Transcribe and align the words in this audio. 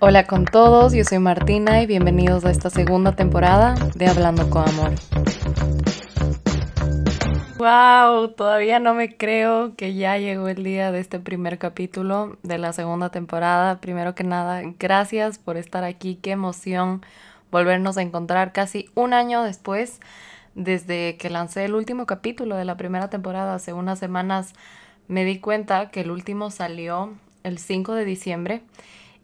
Hola 0.00 0.28
con 0.28 0.44
todos, 0.44 0.92
yo 0.92 1.02
soy 1.02 1.18
Martina 1.18 1.82
y 1.82 1.86
bienvenidos 1.86 2.44
a 2.44 2.52
esta 2.52 2.70
segunda 2.70 3.16
temporada 3.16 3.74
de 3.96 4.06
Hablando 4.06 4.48
con 4.48 4.68
Amor. 4.68 4.92
Wow, 7.56 8.28
todavía 8.28 8.78
no 8.78 8.94
me 8.94 9.16
creo 9.16 9.74
que 9.74 9.94
ya 9.94 10.16
llegó 10.16 10.46
el 10.46 10.62
día 10.62 10.92
de 10.92 11.00
este 11.00 11.18
primer 11.18 11.58
capítulo 11.58 12.38
de 12.44 12.58
la 12.58 12.72
segunda 12.72 13.10
temporada. 13.10 13.80
Primero 13.80 14.14
que 14.14 14.22
nada, 14.22 14.62
gracias 14.78 15.40
por 15.40 15.56
estar 15.56 15.82
aquí, 15.82 16.14
qué 16.22 16.30
emoción 16.30 17.04
volvernos 17.50 17.98
a 17.98 18.02
encontrar 18.02 18.52
casi 18.52 18.90
un 18.94 19.12
año 19.12 19.42
después 19.42 19.98
desde 20.54 21.16
que 21.16 21.28
lancé 21.28 21.64
el 21.64 21.74
último 21.74 22.06
capítulo 22.06 22.54
de 22.54 22.64
la 22.64 22.76
primera 22.76 23.10
temporada. 23.10 23.56
Hace 23.56 23.72
unas 23.72 23.98
semanas 23.98 24.52
me 25.08 25.24
di 25.24 25.40
cuenta 25.40 25.90
que 25.90 26.02
el 26.02 26.12
último 26.12 26.52
salió 26.52 27.14
el 27.42 27.58
5 27.58 27.94
de 27.94 28.04
diciembre 28.04 28.62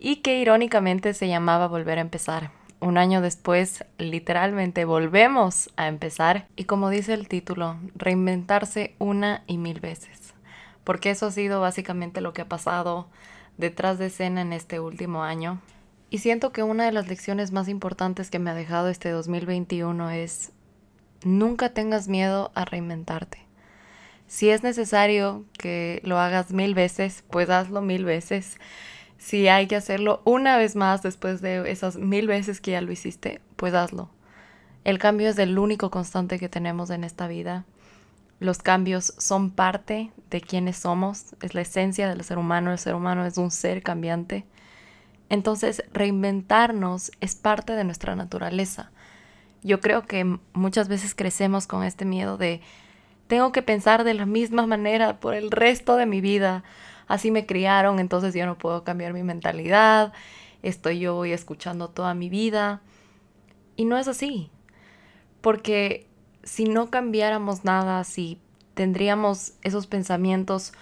y 0.05 0.17
que 0.17 0.39
irónicamente 0.39 1.15
se 1.15 1.29
llamaba 1.29 1.67
Volver 1.67 1.97
a 1.97 2.03
empezar. 2.03 2.51
Un 2.79 2.99
año 2.99 3.23
después, 3.23 3.87
literalmente 3.97 4.85
volvemos 4.85 5.71
a 5.77 5.89
empezar 5.89 6.47
y 6.57 6.65
como 6.65 6.91
dice 6.91 7.15
el 7.15 7.27
título, 7.27 7.79
reinventarse 7.95 8.95
una 8.99 9.45
y 9.47 9.57
mil 9.57 9.81
veces. 9.81 10.35
Porque 10.85 11.09
eso 11.09 11.29
ha 11.29 11.31
sido 11.31 11.63
básicamente 11.63 12.21
lo 12.21 12.35
que 12.35 12.43
ha 12.43 12.49
pasado 12.51 13.09
detrás 13.57 13.99
de 13.99 14.09
escena 14.09 14.43
en 14.43 14.53
este 14.53 14.79
último 14.79 15.23
año. 15.25 15.63
Y 16.11 16.19
siento 16.19 16.53
que 16.53 16.63
una 16.63 16.85
de 16.85 16.93
las 16.93 17.09
lecciones 17.09 17.51
más 17.51 17.71
importantes 17.71 18.29
que 18.29 18.39
me 18.39 18.51
ha 18.51 18.55
dejado 18.55 18.91
este 18.91 19.09
2021 19.09 20.11
es 20.11 20.53
nunca 21.25 21.71
tengas 21.71 22.09
miedo 22.09 22.53
a 22.55 22.67
reinventarte. 22.67 23.39
Si 24.27 24.51
es 24.51 24.63
necesario 24.63 25.47
que 25.57 26.03
lo 26.05 26.19
hagas 26.19 26.51
mil 26.51 26.75
veces, 26.75 27.25
pues 27.31 27.49
hazlo 27.49 27.81
mil 27.81 28.05
veces 28.05 28.59
si 29.19 29.49
hay 29.49 29.67
que 29.67 29.77
hacerlo 29.77 30.21
una 30.25 30.57
vez 30.57 30.77
más 30.77 31.03
después 31.03 31.41
de 31.41 31.71
esas 31.71 31.97
mil 31.97 32.27
veces 32.27 32.61
que 32.61 32.73
ya 32.73 32.81
lo 32.81 32.93
hiciste, 32.93 33.41
pues 33.57 33.75
hazlo. 33.75 34.11
El 34.85 34.99
cambio 34.99 35.29
es 35.29 35.39
el 35.39 35.59
único 35.59 35.91
constante 35.91 36.39
que 36.39 36.49
tenemos 36.49 36.91
en 36.91 37.05
esta 37.05 37.27
vida. 37.27 37.65
Los 38.39 38.59
cambios 38.59 39.15
son 39.17 39.51
parte 39.51 40.11
de 40.31 40.41
quienes 40.41 40.77
somos, 40.77 41.35
es 41.41 41.55
la 41.55 41.63
esencia 41.63 42.09
del 42.09 42.23
ser 42.23 42.37
humano, 42.37 42.73
el 42.73 42.79
ser 42.79 42.95
humano 42.95 43.25
es 43.25 43.39
un 43.39 43.51
ser 43.51 43.83
cambiante. 43.83 44.45
Entonces, 45.31 45.83
reinventarnos 45.93 47.11
es 47.21 47.35
parte 47.35 47.73
de 47.75 47.85
nuestra 47.85 48.15
naturaleza. 48.15 48.91
Yo 49.63 49.81
creo 49.81 50.03
que 50.03 50.39
muchas 50.53 50.89
veces 50.89 51.15
crecemos 51.15 51.67
con 51.67 51.83
este 51.83 52.05
miedo 52.05 52.37
de 52.37 52.61
tengo 53.27 53.53
que 53.53 53.63
pensar 53.63 54.05
de 54.05 54.13
la 54.13 54.27
misma 54.27 54.67
manera 54.67 55.19
por 55.19 55.35
el 55.35 55.51
resto 55.51 55.97
de 55.97 56.05
mi 56.05 56.21
vida 56.21 56.63
así 57.07 57.31
me 57.31 57.47
criaron, 57.47 57.99
entonces 57.99 58.35
yo 58.35 58.47
no 58.47 58.59
puedo 58.59 58.85
cambiar 58.85 59.13
mi 59.13 59.23
mentalidad, 59.23 60.13
estoy 60.63 60.99
yo 60.99 61.15
voy 61.15 61.33
escuchando 61.33 61.89
toda 61.89 62.15
mi 62.15 62.29
vida. 62.29 62.81
Y 63.77 63.85
no 63.85 63.99
es 63.99 64.09
así, 64.09 64.51
porque 65.41 66.07
si 66.43 66.65
no 66.65 66.91
cambiáramos 66.91 67.65
nada, 67.65 68.05
si 68.05 68.41
tendríamos 68.75 69.55
esos 69.63 69.87
pensamientos 69.87 70.73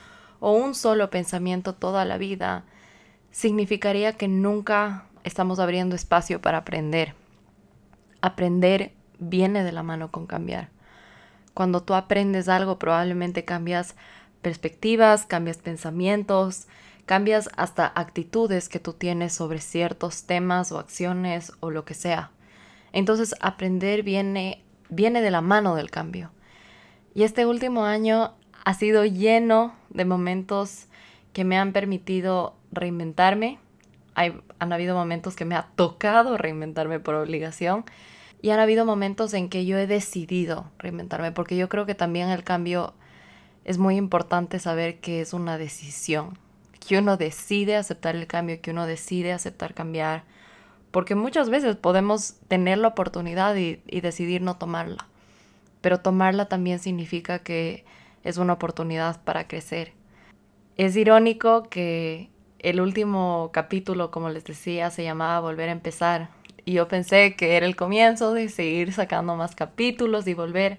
o 0.40 0.52
un 0.52 0.74
solo 0.74 1.10
pensamiento 1.10 1.74
toda 1.74 2.04
la 2.04 2.18
vida, 2.18 2.64
significaría 3.30 4.12
que 4.14 4.28
nunca 4.28 5.06
estamos 5.24 5.58
abriendo 5.58 5.94
espacio 5.96 6.40
para 6.40 6.58
aprender. 6.58 7.14
Aprender 8.20 8.92
viene 9.18 9.64
de 9.64 9.72
la 9.72 9.82
mano 9.82 10.10
con 10.10 10.26
cambiar. 10.26 10.68
Cuando 11.54 11.82
tú 11.82 11.94
aprendes 11.94 12.48
algo, 12.48 12.78
probablemente 12.78 13.44
cambias 13.44 13.94
perspectivas, 14.42 15.24
cambias 15.24 15.58
pensamientos, 15.58 16.66
cambias 17.06 17.48
hasta 17.56 17.86
actitudes 17.86 18.68
que 18.68 18.80
tú 18.80 18.92
tienes 18.92 19.32
sobre 19.32 19.60
ciertos 19.60 20.24
temas 20.24 20.72
o 20.72 20.78
acciones 20.78 21.52
o 21.60 21.70
lo 21.70 21.84
que 21.84 21.94
sea. 21.94 22.30
Entonces 22.92 23.34
aprender 23.40 24.02
viene, 24.02 24.62
viene 24.90 25.22
de 25.22 25.30
la 25.30 25.40
mano 25.40 25.74
del 25.74 25.90
cambio. 25.90 26.30
Y 27.14 27.22
este 27.22 27.46
último 27.46 27.84
año 27.84 28.34
ha 28.64 28.74
sido 28.74 29.04
lleno 29.04 29.74
de 29.90 30.04
momentos 30.04 30.86
que 31.32 31.44
me 31.44 31.56
han 31.56 31.72
permitido 31.72 32.54
reinventarme. 32.70 33.58
Hay, 34.14 34.38
han 34.58 34.72
habido 34.72 34.94
momentos 34.94 35.36
que 35.36 35.44
me 35.44 35.54
ha 35.54 35.68
tocado 35.74 36.36
reinventarme 36.36 37.00
por 37.00 37.14
obligación 37.14 37.84
y 38.42 38.50
han 38.50 38.60
habido 38.60 38.84
momentos 38.84 39.34
en 39.34 39.48
que 39.48 39.64
yo 39.64 39.78
he 39.78 39.86
decidido 39.86 40.70
reinventarme 40.78 41.32
porque 41.32 41.56
yo 41.56 41.68
creo 41.68 41.86
que 41.86 41.94
también 41.94 42.28
el 42.28 42.44
cambio 42.44 42.94
es 43.64 43.78
muy 43.78 43.96
importante 43.96 44.58
saber 44.58 45.00
que 45.00 45.20
es 45.20 45.32
una 45.32 45.58
decisión, 45.58 46.38
que 46.86 46.98
uno 46.98 47.16
decide 47.16 47.76
aceptar 47.76 48.16
el 48.16 48.26
cambio, 48.26 48.60
que 48.60 48.72
uno 48.72 48.86
decide 48.86 49.32
aceptar 49.32 49.74
cambiar, 49.74 50.24
porque 50.90 51.14
muchas 51.14 51.48
veces 51.48 51.76
podemos 51.76 52.34
tener 52.48 52.78
la 52.78 52.88
oportunidad 52.88 53.56
y, 53.56 53.76
decidir 54.00 54.42
no 54.42 54.56
tomarla, 54.56 55.06
pero 55.80 56.00
tomarla 56.00 56.46
también 56.46 56.78
significa 56.78 57.38
que 57.40 57.84
es 58.24 58.36
una 58.36 58.54
oportunidad 58.54 59.22
para 59.22 59.48
crecer. 59.48 59.92
Es 60.76 60.96
irónico 60.96 61.64
que 61.64 62.30
el 62.58 62.80
último 62.80 63.50
capítulo, 63.52 64.10
como 64.10 64.30
les 64.30 64.44
decía, 64.44 64.90
se 64.90 65.04
llamaba 65.04 65.40
Volver 65.40 65.68
a 65.68 65.72
empezar. 65.72 66.30
Y 66.64 66.74
yo 66.74 66.86
pensé 66.86 67.34
que 67.34 67.56
era 67.56 67.66
el 67.66 67.74
comienzo 67.74 68.34
de 68.34 68.48
seguir 68.48 68.92
sacando 68.92 69.34
más 69.34 69.56
capítulos 69.56 70.26
y 70.28 70.34
volver 70.34 70.78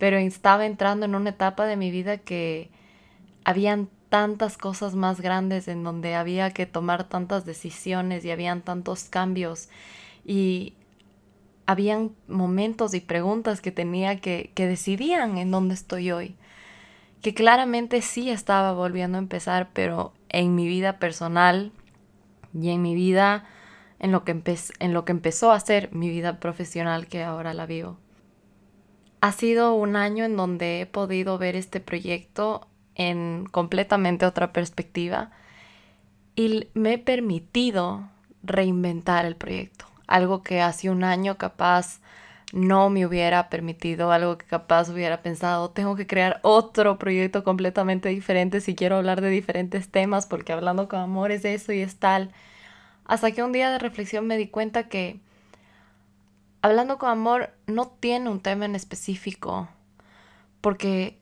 pero 0.00 0.16
estaba 0.16 0.64
entrando 0.64 1.04
en 1.04 1.14
una 1.14 1.28
etapa 1.28 1.66
de 1.66 1.76
mi 1.76 1.90
vida 1.90 2.16
que 2.16 2.70
habían 3.44 3.90
tantas 4.08 4.56
cosas 4.56 4.94
más 4.94 5.20
grandes 5.20 5.68
en 5.68 5.84
donde 5.84 6.14
había 6.14 6.52
que 6.52 6.64
tomar 6.64 7.04
tantas 7.04 7.44
decisiones 7.44 8.24
y 8.24 8.30
habían 8.30 8.62
tantos 8.62 9.04
cambios 9.04 9.68
y 10.24 10.72
habían 11.66 12.12
momentos 12.28 12.94
y 12.94 13.00
preguntas 13.00 13.60
que 13.60 13.72
tenía 13.72 14.20
que, 14.20 14.52
que 14.54 14.66
decidían 14.66 15.36
en 15.36 15.50
dónde 15.50 15.74
estoy 15.74 16.12
hoy. 16.12 16.34
Que 17.20 17.34
claramente 17.34 18.00
sí 18.00 18.30
estaba 18.30 18.72
volviendo 18.72 19.18
a 19.18 19.20
empezar, 19.20 19.68
pero 19.74 20.14
en 20.30 20.54
mi 20.54 20.66
vida 20.66 20.98
personal 20.98 21.72
y 22.58 22.70
en 22.70 22.80
mi 22.80 22.94
vida, 22.94 23.44
en 23.98 24.12
lo 24.12 24.24
que, 24.24 24.42
en 24.78 24.94
lo 24.94 25.04
que 25.04 25.12
empezó 25.12 25.52
a 25.52 25.60
ser 25.60 25.92
mi 25.92 26.08
vida 26.08 26.40
profesional 26.40 27.06
que 27.06 27.22
ahora 27.22 27.52
la 27.52 27.66
vivo. 27.66 27.98
Ha 29.20 29.32
sido 29.32 29.74
un 29.74 29.96
año 29.96 30.24
en 30.24 30.36
donde 30.36 30.80
he 30.80 30.86
podido 30.86 31.36
ver 31.36 31.56
este 31.56 31.80
proyecto 31.80 32.66
en 32.94 33.46
completamente 33.50 34.24
otra 34.26 34.52
perspectiva 34.52 35.30
y 36.36 36.68
me 36.74 36.94
he 36.94 36.98
permitido 36.98 38.08
reinventar 38.42 39.26
el 39.26 39.36
proyecto. 39.36 39.84
Algo 40.06 40.42
que 40.42 40.62
hace 40.62 40.90
un 40.90 41.04
año 41.04 41.36
capaz 41.36 42.00
no 42.52 42.90
me 42.90 43.06
hubiera 43.06 43.48
permitido, 43.48 44.10
algo 44.10 44.38
que 44.38 44.46
capaz 44.46 44.88
hubiera 44.88 45.22
pensado, 45.22 45.70
tengo 45.70 45.94
que 45.96 46.06
crear 46.06 46.40
otro 46.42 46.98
proyecto 46.98 47.44
completamente 47.44 48.08
diferente 48.08 48.60
si 48.60 48.74
quiero 48.74 48.96
hablar 48.96 49.20
de 49.20 49.30
diferentes 49.30 49.88
temas, 49.88 50.26
porque 50.26 50.52
hablando 50.52 50.88
con 50.88 51.00
amor 51.00 51.30
es 51.30 51.44
eso 51.44 51.72
y 51.72 51.80
es 51.80 51.96
tal. 51.96 52.32
Hasta 53.04 53.32
que 53.32 53.42
un 53.42 53.52
día 53.52 53.70
de 53.70 53.78
reflexión 53.78 54.26
me 54.26 54.36
di 54.36 54.48
cuenta 54.48 54.88
que 54.88 55.20
hablando 56.62 56.98
con 56.98 57.10
amor 57.10 57.50
no 57.66 57.88
tiene 57.88 58.30
un 58.30 58.40
tema 58.40 58.64
en 58.64 58.74
específico, 58.74 59.68
porque 60.60 61.18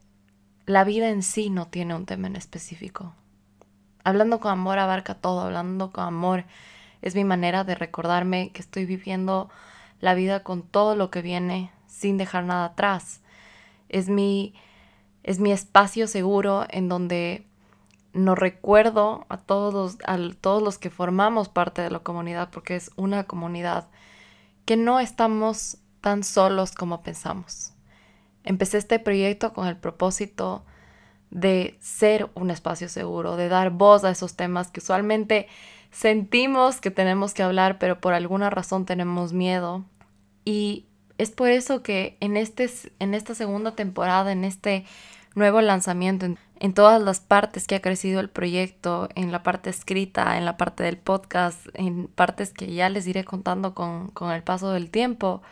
la 0.67 0.85
vida 0.85 1.09
en 1.09 1.23
sí 1.23 1.51
no 1.51 1.67
tiene 1.67 1.95
un 1.95 2.07
tema 2.07 2.27
en 2.27 2.37
específico. 2.37 3.15
Hablando 4.05 4.41
con 4.41 4.53
amor 4.53 4.79
abarca 4.79 5.15
todo, 5.15 5.41
hablando 5.41 5.93
con 5.93 6.05
amor 6.05 6.45
es 7.03 7.15
mi 7.15 7.25
manera 7.25 7.65
de 7.65 7.75
recordarme 7.75 8.51
que 8.51 8.61
estoy 8.61 8.85
viviendo 8.85 9.49
la 10.01 10.15
vida 10.15 10.43
con 10.43 10.63
todo 10.63 10.97
lo 10.97 11.11
que 11.11 11.23
viene 11.23 11.71
sin 11.87 12.19
dejar 12.19 12.45
nada 12.45 12.67
atrás. 12.67 13.21
Es 13.89 14.09
mi, 14.09 14.55
es 15.23 15.39
mi 15.39 15.53
espacio 15.53 16.07
seguro 16.07 16.67
en 16.71 16.89
donde 16.89 17.47
nos 18.13 18.39
recuerdo 18.39 19.27
a 19.29 19.37
todos, 19.37 19.99
a 20.07 20.19
todos 20.41 20.63
los 20.63 20.79
que 20.79 20.91
formamos 20.91 21.49
parte 21.49 21.83
de 21.83 21.91
la 21.91 22.01
comunidad, 22.01 22.51
porque 22.51 22.77
es 22.77 22.91
una 22.97 23.25
comunidad 23.25 23.89
que 24.69 24.77
no 24.77 25.01
estamos 25.01 25.79
tan 26.03 26.23
solos 26.23 26.73
como 26.73 27.03
pensamos. 27.03 27.73
Empecé 28.45 28.77
este 28.77 28.99
proyecto 28.99 29.55
con 29.55 29.67
el 29.67 29.79
propósito 29.79 30.63
de 31.31 31.79
ser 31.81 32.29
un 32.35 32.51
espacio 32.51 32.91
seguro, 32.91 33.37
de 33.37 33.49
dar 33.49 33.71
voz 33.71 34.05
a 34.05 34.11
esos 34.11 34.37
temas 34.37 34.71
que 34.71 34.81
usualmente 34.81 35.47
sentimos 35.91 36.83
que 36.83 36.91
tenemos 36.91 37.33
que 37.33 37.43
hablar, 37.43 37.79
pero 37.79 37.99
por 37.99 38.13
alguna 38.13 38.51
razón 38.51 38.85
tenemos 38.85 39.33
miedo. 39.33 39.87
Y 40.45 40.85
es 41.17 41.31
por 41.31 41.49
eso 41.49 41.83
que 41.83 42.19
en, 42.21 42.37
este, 42.37 42.69
en 42.99 43.15
esta 43.15 43.35
segunda 43.35 43.75
temporada, 43.75 44.33
en 44.33 44.45
este 44.45 44.85
nuevo 45.35 45.61
lanzamiento, 45.61 46.27
en 46.61 46.75
todas 46.75 47.01
las 47.01 47.21
partes 47.21 47.67
que 47.67 47.77
ha 47.77 47.83
crecido 47.83 48.21
el 48.21 48.29
proyecto, 48.29 49.09
en 49.15 49.31
la 49.33 49.43
parte 49.43 49.71
escrita, 49.71 50.37
en 50.37 50.45
la 50.45 50.57
parte 50.57 50.83
del 50.83 50.99
podcast, 50.99 51.67
en 51.75 52.09
partes 52.09 52.53
que 52.53 52.73
ya 52.73 52.89
les 52.89 53.07
iré 53.07 53.25
contando 53.25 53.75
con, 53.75 54.09
con 54.09 54.31
el 54.33 54.43
paso 54.43 54.73
del 54.73 54.91
tiempo, 54.91 55.43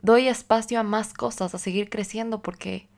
doy 0.00 0.28
espacio 0.28 0.80
a 0.80 0.82
más 0.82 1.14
cosas, 1.14 1.54
a 1.54 1.58
seguir 1.58 1.90
creciendo 1.90 2.42
porque 2.42 2.88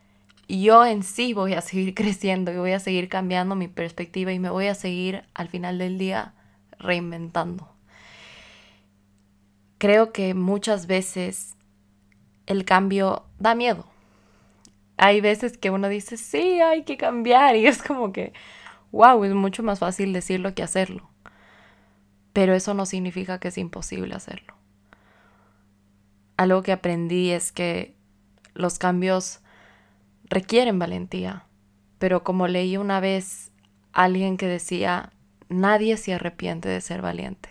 yo 0.47 0.85
en 0.85 1.03
sí 1.03 1.33
voy 1.33 1.53
a 1.53 1.61
seguir 1.61 1.93
creciendo 1.95 2.51
y 2.51 2.57
voy 2.57 2.71
a 2.71 2.79
seguir 2.79 3.09
cambiando 3.09 3.55
mi 3.55 3.67
perspectiva 3.67 4.31
y 4.31 4.39
me 4.39 4.49
voy 4.49 4.67
a 4.67 4.75
seguir 4.75 5.23
al 5.33 5.47
final 5.47 5.77
del 5.77 5.97
día 5.97 6.33
reinventando. 6.77 7.69
Creo 9.77 10.11
que 10.13 10.33
muchas 10.33 10.87
veces 10.87 11.55
el 12.45 12.65
cambio 12.65 13.25
da 13.39 13.55
miedo. 13.55 13.85
Hay 14.97 15.21
veces 15.21 15.57
que 15.57 15.69
uno 15.69 15.89
dice, 15.89 16.17
sí, 16.17 16.61
hay 16.61 16.83
que 16.83 16.97
cambiar 16.97 17.55
y 17.55 17.67
es 17.67 17.81
como 17.81 18.11
que, 18.11 18.33
wow, 18.91 19.23
es 19.23 19.33
mucho 19.33 19.63
más 19.63 19.79
fácil 19.79 20.13
decirlo 20.13 20.53
que 20.53 20.63
hacerlo. 20.63 21.09
Pero 22.33 22.53
eso 22.53 22.73
no 22.73 22.85
significa 22.85 23.39
que 23.39 23.49
es 23.49 23.57
imposible 23.57 24.15
hacerlo. 24.15 24.55
Algo 26.37 26.63
que 26.63 26.71
aprendí 26.71 27.31
es 27.31 27.51
que 27.51 27.95
los 28.53 28.77
cambios 28.77 29.39
requieren 30.25 30.79
valentía, 30.79 31.45
pero 31.99 32.23
como 32.23 32.47
leí 32.47 32.77
una 32.77 32.99
vez 32.99 33.51
alguien 33.93 34.37
que 34.37 34.47
decía, 34.47 35.11
nadie 35.49 35.97
se 35.97 36.13
arrepiente 36.13 36.67
de 36.69 36.81
ser 36.81 37.01
valiente. 37.01 37.49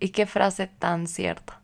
Y 0.00 0.10
qué 0.10 0.26
frase 0.26 0.66
tan 0.66 1.06
cierta. 1.06 1.60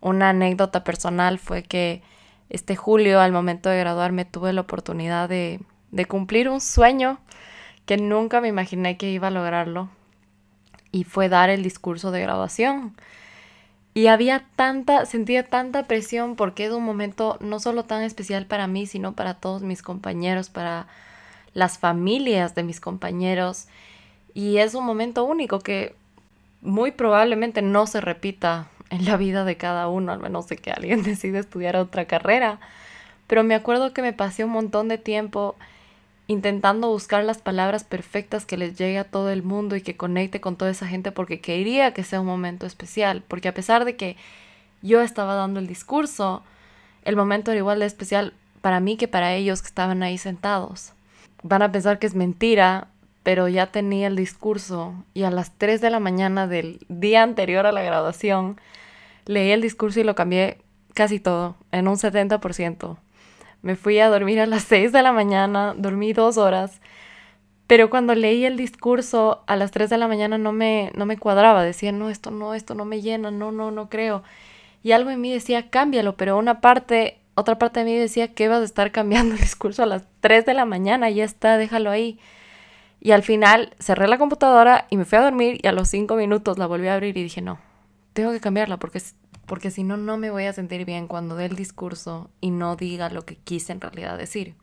Una 0.00 0.30
anécdota 0.30 0.84
personal 0.84 1.38
fue 1.38 1.62
que 1.62 2.02
este 2.48 2.76
julio, 2.76 3.20
al 3.20 3.32
momento 3.32 3.68
de 3.68 3.78
graduarme, 3.78 4.24
tuve 4.24 4.52
la 4.52 4.62
oportunidad 4.62 5.28
de, 5.28 5.60
de 5.90 6.04
cumplir 6.06 6.48
un 6.48 6.60
sueño 6.60 7.18
que 7.86 7.96
nunca 7.96 8.40
me 8.40 8.48
imaginé 8.48 8.96
que 8.96 9.10
iba 9.10 9.28
a 9.28 9.30
lograrlo. 9.30 9.88
Y 10.92 11.04
fue 11.04 11.28
dar 11.28 11.50
el 11.50 11.62
discurso 11.62 12.10
de 12.10 12.20
graduación. 12.20 12.94
Y 13.94 14.08
había 14.08 14.44
tanta, 14.56 15.06
sentía 15.06 15.48
tanta 15.48 15.86
presión 15.86 16.36
porque 16.36 16.66
es 16.66 16.72
un 16.72 16.84
momento 16.84 17.38
no 17.40 17.60
solo 17.60 17.84
tan 17.84 18.02
especial 18.02 18.46
para 18.46 18.66
mí, 18.66 18.86
sino 18.86 19.14
para 19.14 19.34
todos 19.34 19.62
mis 19.62 19.82
compañeros, 19.82 20.50
para 20.50 20.86
las 21.54 21.78
familias 21.78 22.54
de 22.54 22.62
mis 22.62 22.78
compañeros. 22.78 23.68
Y 24.34 24.58
es 24.58 24.74
un 24.74 24.84
momento 24.84 25.24
único 25.24 25.60
que 25.60 25.94
muy 26.60 26.90
probablemente 26.90 27.62
no 27.62 27.86
se 27.86 28.02
repita 28.02 28.68
en 28.90 29.04
la 29.04 29.16
vida 29.16 29.44
de 29.44 29.56
cada 29.56 29.88
uno, 29.88 30.12
al 30.12 30.20
menos 30.20 30.48
de 30.48 30.56
que 30.56 30.70
alguien 30.70 31.02
decida 31.04 31.38
estudiar 31.38 31.76
otra 31.76 32.06
carrera. 32.06 32.60
Pero 33.26 33.44
me 33.44 33.54
acuerdo 33.54 33.92
que 33.92 34.02
me 34.02 34.12
pasé 34.12 34.44
un 34.44 34.50
montón 34.50 34.88
de 34.88 34.98
tiempo 34.98 35.56
intentando 36.28 36.88
buscar 36.88 37.24
las 37.24 37.38
palabras 37.38 37.84
perfectas 37.84 38.44
que 38.44 38.56
les 38.56 38.76
llegue 38.76 38.98
a 38.98 39.04
todo 39.04 39.30
el 39.30 39.42
mundo 39.42 39.76
y 39.76 39.80
que 39.80 39.96
conecte 39.96 40.40
con 40.40 40.56
toda 40.56 40.70
esa 40.72 40.86
gente 40.86 41.12
porque 41.12 41.40
quería 41.40 41.94
que 41.94 42.02
sea 42.02 42.20
un 42.20 42.26
momento 42.26 42.66
especial, 42.66 43.22
porque 43.28 43.48
a 43.48 43.54
pesar 43.54 43.84
de 43.84 43.96
que 43.96 44.16
yo 44.82 45.00
estaba 45.00 45.34
dando 45.34 45.60
el 45.60 45.68
discurso, 45.68 46.42
el 47.04 47.16
momento 47.16 47.52
era 47.52 47.58
igual 47.58 47.78
de 47.78 47.86
especial 47.86 48.32
para 48.60 48.80
mí 48.80 48.96
que 48.96 49.06
para 49.06 49.34
ellos 49.34 49.62
que 49.62 49.68
estaban 49.68 50.02
ahí 50.02 50.18
sentados. 50.18 50.92
Van 51.42 51.62
a 51.62 51.70
pensar 51.70 52.00
que 52.00 52.08
es 52.08 52.14
mentira, 52.14 52.88
pero 53.26 53.48
ya 53.48 53.66
tenía 53.66 54.06
el 54.06 54.14
discurso 54.14 54.94
y 55.12 55.24
a 55.24 55.32
las 55.32 55.50
3 55.58 55.80
de 55.80 55.90
la 55.90 55.98
mañana 55.98 56.46
del 56.46 56.78
día 56.88 57.24
anterior 57.24 57.66
a 57.66 57.72
la 57.72 57.82
graduación 57.82 58.60
leí 59.24 59.50
el 59.50 59.60
discurso 59.60 59.98
y 59.98 60.04
lo 60.04 60.14
cambié 60.14 60.58
casi 60.94 61.18
todo, 61.18 61.56
en 61.72 61.88
un 61.88 61.96
70%. 61.96 62.98
Me 63.62 63.74
fui 63.74 63.98
a 63.98 64.10
dormir 64.10 64.38
a 64.38 64.46
las 64.46 64.62
6 64.62 64.92
de 64.92 65.02
la 65.02 65.10
mañana, 65.10 65.74
dormí 65.76 66.12
dos 66.12 66.36
horas, 66.36 66.80
pero 67.66 67.90
cuando 67.90 68.14
leí 68.14 68.44
el 68.44 68.56
discurso 68.56 69.42
a 69.48 69.56
las 69.56 69.72
3 69.72 69.90
de 69.90 69.98
la 69.98 70.06
mañana 70.06 70.38
no 70.38 70.52
me, 70.52 70.92
no 70.94 71.04
me 71.04 71.18
cuadraba, 71.18 71.64
decía, 71.64 71.90
no, 71.90 72.10
esto 72.10 72.30
no, 72.30 72.54
esto 72.54 72.76
no 72.76 72.84
me 72.84 73.02
llena, 73.02 73.32
no, 73.32 73.50
no, 73.50 73.72
no 73.72 73.88
creo. 73.88 74.22
Y 74.84 74.92
algo 74.92 75.10
en 75.10 75.20
mí 75.20 75.32
decía, 75.32 75.68
cámbialo, 75.68 76.16
pero 76.16 76.38
una 76.38 76.60
parte, 76.60 77.18
otra 77.34 77.58
parte 77.58 77.80
de 77.80 77.86
mí 77.86 77.96
decía, 77.96 78.34
¿qué 78.34 78.46
vas 78.46 78.60
a 78.60 78.64
estar 78.64 78.92
cambiando 78.92 79.34
el 79.34 79.40
discurso 79.40 79.82
a 79.82 79.86
las 79.86 80.04
3 80.20 80.46
de 80.46 80.54
la 80.54 80.64
mañana? 80.64 81.10
Ya 81.10 81.24
está, 81.24 81.58
déjalo 81.58 81.90
ahí. 81.90 82.20
Y 83.06 83.12
al 83.12 83.22
final 83.22 83.72
cerré 83.78 84.08
la 84.08 84.18
computadora 84.18 84.88
y 84.90 84.96
me 84.96 85.04
fui 85.04 85.16
a 85.16 85.22
dormir 85.22 85.60
y 85.62 85.68
a 85.68 85.72
los 85.72 85.86
cinco 85.86 86.16
minutos 86.16 86.58
la 86.58 86.66
volví 86.66 86.88
a 86.88 86.94
abrir 86.94 87.16
y 87.16 87.22
dije, 87.22 87.40
no, 87.40 87.60
tengo 88.14 88.32
que 88.32 88.40
cambiarla 88.40 88.78
porque, 88.78 89.00
porque 89.46 89.70
si 89.70 89.84
no, 89.84 89.96
no 89.96 90.18
me 90.18 90.30
voy 90.30 90.46
a 90.46 90.52
sentir 90.52 90.84
bien 90.84 91.06
cuando 91.06 91.36
dé 91.36 91.44
el 91.44 91.54
discurso 91.54 92.32
y 92.40 92.50
no 92.50 92.74
diga 92.74 93.08
lo 93.08 93.24
que 93.24 93.36
quise 93.36 93.70
en 93.70 93.80
realidad 93.80 94.18
decir. 94.18 94.56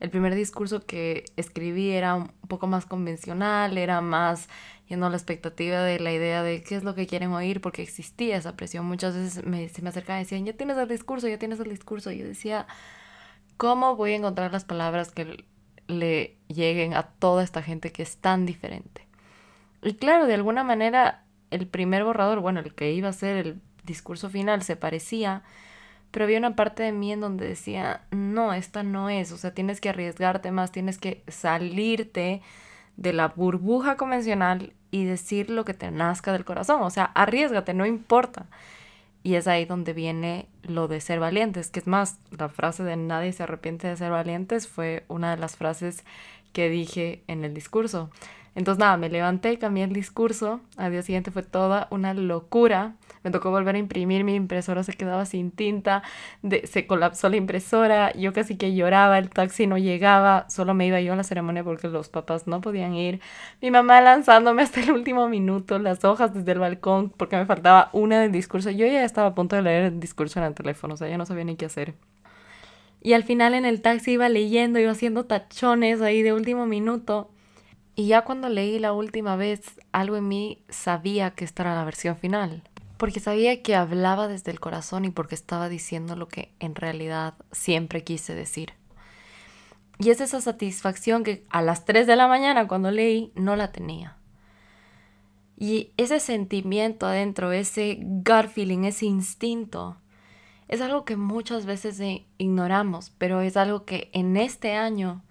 El 0.00 0.10
primer 0.10 0.34
discurso 0.34 0.84
que 0.86 1.26
escribí 1.36 1.92
era 1.92 2.16
un 2.16 2.32
poco 2.48 2.66
más 2.66 2.84
convencional, 2.84 3.78
era 3.78 4.00
más 4.00 4.48
yendo 4.88 5.06
a 5.06 5.10
la 5.10 5.16
expectativa 5.16 5.80
de 5.80 6.00
la 6.00 6.12
idea 6.12 6.42
de 6.42 6.64
qué 6.64 6.74
es 6.74 6.82
lo 6.82 6.96
que 6.96 7.06
quieren 7.06 7.30
oír, 7.30 7.60
porque 7.60 7.82
existía 7.82 8.36
esa 8.36 8.56
presión. 8.56 8.86
Muchas 8.86 9.14
veces 9.14 9.46
me, 9.46 9.68
se 9.68 9.82
me 9.82 9.90
acercaban 9.90 10.22
y 10.22 10.24
decían, 10.24 10.44
ya 10.44 10.52
tienes 10.52 10.78
el 10.78 10.88
discurso, 10.88 11.28
ya 11.28 11.38
tienes 11.38 11.60
el 11.60 11.70
discurso. 11.70 12.10
Y 12.10 12.18
yo 12.18 12.26
decía, 12.26 12.66
¿cómo 13.56 13.94
voy 13.94 14.14
a 14.14 14.16
encontrar 14.16 14.50
las 14.50 14.64
palabras 14.64 15.12
que 15.12 15.44
le 15.88 16.36
lleguen 16.46 16.94
a 16.94 17.02
toda 17.02 17.42
esta 17.42 17.62
gente 17.62 17.90
que 17.90 18.02
es 18.02 18.18
tan 18.18 18.46
diferente. 18.46 19.06
Y 19.82 19.94
claro, 19.94 20.26
de 20.26 20.34
alguna 20.34 20.64
manera 20.64 21.24
el 21.50 21.66
primer 21.66 22.04
borrador, 22.04 22.40
bueno, 22.40 22.60
el 22.60 22.74
que 22.74 22.92
iba 22.92 23.08
a 23.08 23.12
ser 23.12 23.36
el 23.36 23.60
discurso 23.84 24.28
final 24.30 24.62
se 24.62 24.76
parecía, 24.76 25.42
pero 26.10 26.24
había 26.24 26.38
una 26.38 26.56
parte 26.56 26.82
de 26.82 26.92
mí 26.92 27.12
en 27.12 27.20
donde 27.20 27.48
decía, 27.48 28.02
no, 28.10 28.52
esta 28.52 28.82
no 28.82 29.10
es, 29.10 29.32
o 29.32 29.36
sea, 29.36 29.52
tienes 29.52 29.80
que 29.80 29.88
arriesgarte 29.88 30.52
más, 30.52 30.72
tienes 30.72 30.98
que 30.98 31.22
salirte 31.28 32.42
de 32.96 33.12
la 33.12 33.28
burbuja 33.28 33.96
convencional 33.96 34.72
y 34.90 35.04
decir 35.04 35.50
lo 35.50 35.64
que 35.64 35.74
te 35.74 35.90
nazca 35.90 36.32
del 36.32 36.44
corazón, 36.44 36.82
o 36.82 36.90
sea, 36.90 37.04
arriesgate, 37.04 37.74
no 37.74 37.86
importa. 37.86 38.46
Y 39.28 39.34
es 39.34 39.46
ahí 39.46 39.66
donde 39.66 39.92
viene 39.92 40.48
lo 40.62 40.88
de 40.88 41.02
ser 41.02 41.20
valientes, 41.20 41.68
que 41.68 41.80
es 41.80 41.86
más, 41.86 42.18
la 42.30 42.48
frase 42.48 42.82
de 42.82 42.96
nadie 42.96 43.30
se 43.34 43.42
arrepiente 43.42 43.86
de 43.86 43.94
ser 43.94 44.10
valientes 44.10 44.66
fue 44.66 45.04
una 45.06 45.32
de 45.32 45.36
las 45.36 45.54
frases 45.54 46.02
que 46.54 46.70
dije 46.70 47.24
en 47.26 47.44
el 47.44 47.52
discurso. 47.52 48.08
Entonces 48.58 48.80
nada, 48.80 48.96
me 48.96 49.08
levanté, 49.08 49.56
cambié 49.56 49.84
el 49.84 49.92
discurso, 49.92 50.60
al 50.76 50.90
día 50.90 51.02
siguiente 51.02 51.30
fue 51.30 51.44
toda 51.44 51.86
una 51.92 52.12
locura, 52.12 52.96
me 53.22 53.30
tocó 53.30 53.52
volver 53.52 53.76
a 53.76 53.78
imprimir, 53.78 54.24
mi 54.24 54.34
impresora 54.34 54.82
se 54.82 54.94
quedaba 54.94 55.26
sin 55.26 55.52
tinta, 55.52 56.02
se 56.64 56.88
colapsó 56.88 57.28
la 57.28 57.36
impresora, 57.36 58.12
yo 58.14 58.32
casi 58.32 58.56
que 58.56 58.74
lloraba, 58.74 59.16
el 59.18 59.30
taxi 59.30 59.68
no 59.68 59.78
llegaba, 59.78 60.44
solo 60.50 60.74
me 60.74 60.88
iba 60.88 61.00
yo 61.00 61.12
a 61.12 61.16
la 61.16 61.22
ceremonia 61.22 61.62
porque 61.62 61.86
los 61.86 62.08
papás 62.08 62.48
no 62.48 62.60
podían 62.60 62.96
ir, 62.96 63.20
mi 63.62 63.70
mamá 63.70 64.00
lanzándome 64.00 64.62
hasta 64.62 64.80
el 64.80 64.90
último 64.90 65.28
minuto 65.28 65.78
las 65.78 66.04
hojas 66.04 66.34
desde 66.34 66.50
el 66.50 66.58
balcón 66.58 67.10
porque 67.10 67.36
me 67.36 67.46
faltaba 67.46 67.90
una 67.92 68.20
del 68.20 68.32
discurso, 68.32 68.70
yo 68.70 68.86
ya 68.86 69.04
estaba 69.04 69.28
a 69.28 69.34
punto 69.36 69.54
de 69.54 69.62
leer 69.62 69.84
el 69.84 70.00
discurso 70.00 70.40
en 70.40 70.46
el 70.46 70.54
teléfono, 70.54 70.94
o 70.94 70.96
sea, 70.96 71.08
ya 71.08 71.16
no 71.16 71.26
sabía 71.26 71.44
ni 71.44 71.54
qué 71.54 71.66
hacer. 71.66 71.94
Y 73.00 73.12
al 73.12 73.22
final 73.22 73.54
en 73.54 73.64
el 73.64 73.82
taxi 73.82 74.14
iba 74.14 74.28
leyendo, 74.28 74.80
iba 74.80 74.90
haciendo 74.90 75.26
tachones 75.26 76.00
ahí 76.00 76.22
de 76.22 76.32
último 76.32 76.66
minuto. 76.66 77.30
Y 77.98 78.06
ya 78.06 78.22
cuando 78.22 78.48
leí 78.48 78.78
la 78.78 78.92
última 78.92 79.34
vez, 79.34 79.60
algo 79.90 80.16
en 80.16 80.28
mí 80.28 80.62
sabía 80.68 81.32
que 81.32 81.44
esta 81.44 81.64
era 81.64 81.74
la 81.74 81.84
versión 81.84 82.16
final 82.16 82.62
porque 82.98 83.20
sabía 83.20 83.62
que 83.62 83.76
hablaba 83.76 84.28
desde 84.28 84.50
el 84.50 84.60
corazón 84.60 85.04
y 85.04 85.10
porque 85.10 85.36
estaba 85.36 85.68
diciendo 85.68 86.16
lo 86.16 86.28
que 86.28 86.52
en 86.58 86.74
realidad 86.74 87.34
siempre 87.52 88.02
quise 88.04 88.34
decir. 88.34 88.74
Y 89.98 90.10
es 90.10 90.20
esa 90.20 90.40
satisfacción 90.40 91.22
que 91.22 91.46
a 91.48 91.62
las 91.62 91.84
3 91.84 92.06
de 92.06 92.16
la 92.16 92.28
mañana 92.28 92.68
cuando 92.68 92.90
leí 92.90 93.32
no 93.36 93.56
la 93.56 93.70
tenía. 93.70 94.16
Y 95.56 95.92
ese 95.96 96.20
sentimiento 96.20 97.06
adentro, 97.06 97.52
ese 97.52 97.98
gut 98.00 98.48
feeling, 98.48 98.84
ese 98.84 99.06
instinto, 99.06 99.96
es 100.66 100.80
algo 100.80 101.04
que 101.04 101.16
muchas 101.16 101.66
veces 101.66 102.00
ignoramos, 102.36 103.10
pero 103.16 103.40
es 103.40 103.56
algo 103.56 103.84
que 103.84 104.10
en 104.12 104.36
este 104.36 104.74
año 104.74 105.22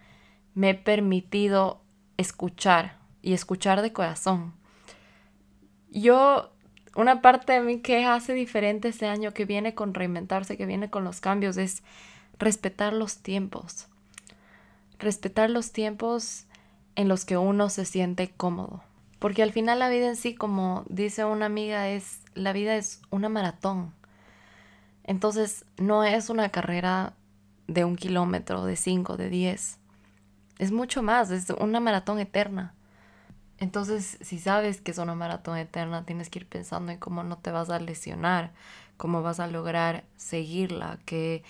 me 0.54 0.72
he 0.72 0.76
permitido 0.76 1.82
escuchar 2.18 2.98
y 3.22 3.34
escuchar 3.34 3.82
de 3.82 3.94
corazón. 3.94 4.54
Yo 5.90 6.52
una 6.96 7.22
parte 7.22 7.54
de 7.54 7.62
mí 7.62 7.80
que 7.80 8.06
hace 8.06 8.34
diferente 8.34 8.88
este 8.88 9.06
año, 9.06 9.32
que 9.32 9.46
viene 9.46 9.76
con 9.76 9.94
reinventarse, 9.94 10.58
que 10.58 10.66
viene 10.66 10.90
con 10.90 11.04
los 11.04 11.22
cambios, 11.22 11.58
es 11.58 11.84
respetar 12.40 12.92
los 12.92 13.20
tiempos. 13.20 13.88
Respetar 14.98 15.52
los 15.52 15.72
tiempos 15.72 16.46
en 16.96 17.08
los 17.08 17.24
que 17.24 17.38
uno 17.38 17.70
se 17.70 17.86
siente 17.86 18.32
cómodo. 18.36 18.84
Porque 19.20 19.44
al 19.44 19.52
final 19.52 19.78
la 19.80 19.90
vida 19.90 20.08
en 20.08 20.16
sí, 20.16 20.34
como 20.34 20.86
dice 20.90 21.24
una 21.24 21.46
amiga, 21.46 21.88
es 21.90 22.22
la 22.34 22.52
vida 22.52 22.76
es 22.76 23.02
una 23.12 23.30
maratón. 23.30 23.94
Entonces 25.04 25.66
no 25.78 26.04
es 26.04 26.30
una 26.32 26.50
carrera 26.50 27.14
de 27.68 27.84
un 27.84 27.96
kilómetro, 27.96 28.66
de 28.66 28.76
cinco, 28.76 29.18
de 29.18 29.30
diez. 29.30 29.78
Es 30.58 30.72
mucho 30.72 31.04
más, 31.04 31.30
es 31.30 31.50
una 31.60 31.80
maratón 31.80 32.20
eterna. 32.20 32.74
Entonces, 33.60 34.18
si 34.22 34.40
sabes 34.40 34.82
que 34.82 34.92
es 34.92 34.98
una 34.98 35.16
maratón 35.16 35.58
eterna, 35.58 36.06
tienes 36.06 36.30
que 36.30 36.40
ir 36.40 36.48
pensando 36.48 36.92
en 36.92 37.00
cómo 37.00 37.24
no 37.24 37.38
te 37.38 37.52
vas 37.52 37.70
a 37.70 37.80
lesionar, 37.80 38.52
cómo 38.98 39.22
vas 39.24 39.40
a 39.40 39.48
lograr 39.48 40.04
seguirla, 40.16 41.00
qué, 41.06 41.44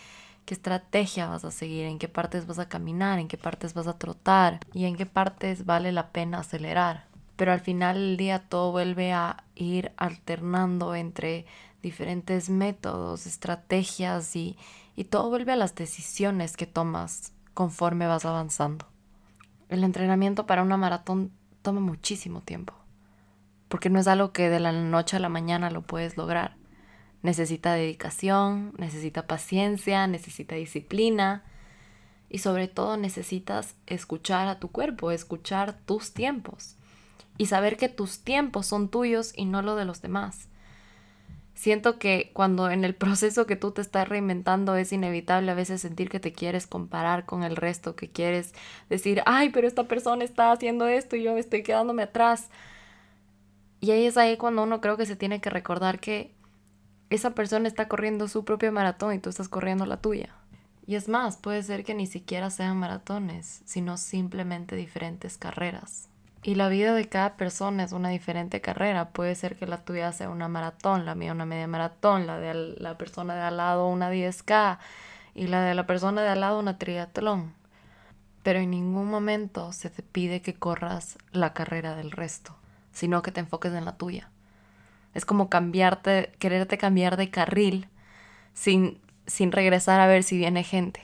qué 0.46 0.54
estrategia 0.54 1.28
vas 1.28 1.44
a 1.44 1.52
seguir, 1.52 1.86
en 1.86 2.00
qué 2.00 2.08
partes 2.08 2.48
vas 2.48 2.60
a 2.60 2.70
caminar, 2.70 3.20
en 3.20 3.28
qué 3.28 3.38
partes 3.38 3.74
vas 3.74 3.88
a 3.88 3.98
trotar 3.98 4.62
y 4.74 4.86
en 4.86 4.96
qué 4.96 5.06
partes 5.06 5.66
vale 5.66 5.92
la 5.92 6.12
pena 6.12 6.40
acelerar. 6.40 7.08
Pero 7.36 7.52
al 7.52 7.60
final 7.60 7.96
del 7.96 8.18
día 8.18 8.40
todo 8.40 8.72
vuelve 8.72 9.14
a 9.14 9.44
ir 9.56 9.92
alternando 9.98 10.96
entre 10.96 11.46
diferentes 11.82 12.50
métodos, 12.50 13.28
estrategias 13.28 14.36
y, 14.36 14.58
y 14.96 15.06
todo 15.06 15.30
vuelve 15.30 15.52
a 15.52 15.58
las 15.58 15.76
decisiones 15.76 16.58
que 16.58 16.66
tomas 16.66 17.34
conforme 17.54 18.08
vas 18.08 18.26
avanzando. 18.26 18.86
El 19.70 19.84
entrenamiento 19.84 20.46
para 20.46 20.64
una 20.64 20.78
maratón 20.78 21.32
toma 21.62 21.80
muchísimo 21.82 22.42
tiempo. 22.42 22.74
porque 23.68 23.90
no 23.90 24.00
es 24.00 24.08
algo 24.08 24.32
que 24.32 24.50
de 24.50 24.60
la 24.62 24.72
noche 24.72 25.18
a 25.18 25.20
la 25.20 25.30
mañana 25.30 25.70
lo 25.70 25.82
puedes 25.82 26.16
lograr. 26.16 26.56
Necesita 27.22 27.74
dedicación, 27.74 28.74
necesita 28.78 29.28
paciencia, 29.28 30.08
necesita 30.08 30.56
disciplina 30.56 31.44
y 32.30 32.38
sobre 32.38 32.68
todo 32.68 32.96
necesitas 32.98 33.76
escuchar 33.86 34.48
a 34.48 34.60
tu 34.60 34.70
cuerpo, 34.72 35.12
escuchar 35.12 35.80
tus 35.86 36.14
tiempos 36.14 36.78
y 37.38 37.48
saber 37.48 37.78
que 37.78 37.90
tus 37.90 38.22
tiempos 38.24 38.68
son 38.68 38.90
tuyos 38.90 39.34
y 39.36 39.46
no 39.46 39.62
lo 39.62 39.76
de 39.76 39.86
los 39.86 40.02
demás. 40.02 40.48
Siento 41.58 41.98
que 41.98 42.30
cuando 42.34 42.70
en 42.70 42.86
el 42.86 42.94
proceso 42.94 43.48
que 43.48 43.56
tú 43.56 43.72
te 43.72 43.82
estás 43.82 44.08
reinventando 44.08 44.76
es 44.76 44.94
inevitable 44.94 45.50
a 45.50 45.56
veces 45.56 45.82
sentir 45.82 46.08
que 46.08 46.20
te 46.20 46.32
quieres 46.32 46.68
comparar 46.68 47.26
con 47.26 47.42
el 47.42 47.56
resto, 47.56 47.96
que 47.96 48.12
quieres 48.12 48.54
decir, 48.92 49.24
ay, 49.26 49.50
pero 49.50 49.68
esta 49.68 49.88
persona 49.88 50.24
está 50.24 50.52
haciendo 50.52 50.88
esto 50.88 51.16
y 51.16 51.24
yo 51.24 51.36
estoy 51.36 51.64
quedándome 51.64 52.04
atrás. 52.04 52.50
Y 53.80 53.90
ahí 53.90 54.06
es 54.06 54.18
ahí 54.18 54.38
cuando 54.38 54.62
uno 54.62 54.82
creo 54.82 54.98
que 54.98 55.08
se 55.08 55.16
tiene 55.16 55.42
que 55.42 55.50
recordar 55.50 56.00
que 56.00 56.32
esa 57.10 57.32
persona 57.32 57.68
está 57.68 57.88
corriendo 57.88 58.28
su 58.28 58.46
propio 58.46 58.72
maratón 58.72 59.16
y 59.16 59.20
tú 59.20 59.32
estás 59.32 59.50
corriendo 59.50 59.88
la 59.88 60.00
tuya. 60.00 60.36
Y 60.86 60.94
es 60.94 61.08
más, 61.08 61.38
puede 61.38 61.64
ser 61.64 61.84
que 61.84 61.96
ni 61.96 62.06
siquiera 62.06 62.52
sean 62.52 62.78
maratones, 62.78 63.64
sino 63.66 63.98
simplemente 63.98 64.76
diferentes 64.76 65.40
carreras. 65.40 66.08
Y 66.44 66.56
la 66.56 66.70
vida 66.70 66.94
de 66.94 67.10
cada 67.10 67.36
persona 67.36 67.84
es 67.84 67.92
una 67.92 68.10
diferente 68.10 68.62
carrera. 68.62 69.10
Puede 69.10 69.36
ser 69.36 69.56
que 69.58 69.68
la 69.68 69.84
tuya 69.84 70.12
sea 70.12 70.30
una 70.30 70.48
maratón, 70.48 71.06
la 71.06 71.16
mía 71.16 71.32
una 71.32 71.46
media 71.46 71.68
maratón, 71.68 72.28
la 72.28 72.40
de 72.40 72.54
la 72.78 72.98
persona 72.98 73.36
de 73.36 73.42
al 73.42 73.58
lado 73.58 73.88
una 73.88 74.12
10K 74.12 74.78
y 75.36 75.48
la 75.48 75.62
de 75.64 75.76
la 75.76 75.86
persona 75.86 76.22
de 76.22 76.30
al 76.30 76.42
lado 76.42 76.60
una 76.60 76.78
triatlón. 76.78 77.54
Pero 78.44 78.60
en 78.60 78.72
ningún 78.72 79.10
momento 79.10 79.74
se 79.74 79.90
te 79.90 80.04
pide 80.04 80.42
que 80.42 80.54
corras 80.54 81.18
la 81.32 81.54
carrera 81.54 81.96
del 81.96 82.12
resto, 82.12 82.56
sino 82.92 83.22
que 83.22 83.32
te 83.32 83.42
enfoques 83.42 83.74
en 83.74 83.86
la 83.86 83.98
tuya. 83.98 84.30
Es 85.14 85.26
como 85.26 85.50
cambiarte, 85.50 86.32
quererte 86.40 86.78
cambiar 86.78 87.18
de 87.18 87.30
carril 87.30 87.90
sin 88.54 89.02
sin 89.28 89.52
regresar 89.52 90.00
a 90.00 90.08
ver 90.08 90.24
si 90.24 90.38
viene 90.38 90.64
gente, 90.64 91.02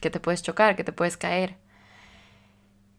que 0.00 0.10
te 0.10 0.20
puedes 0.20 0.42
chocar, 0.42 0.76
que 0.76 0.84
te 0.84 0.92
puedes 0.92 1.16
caer. 1.16 1.56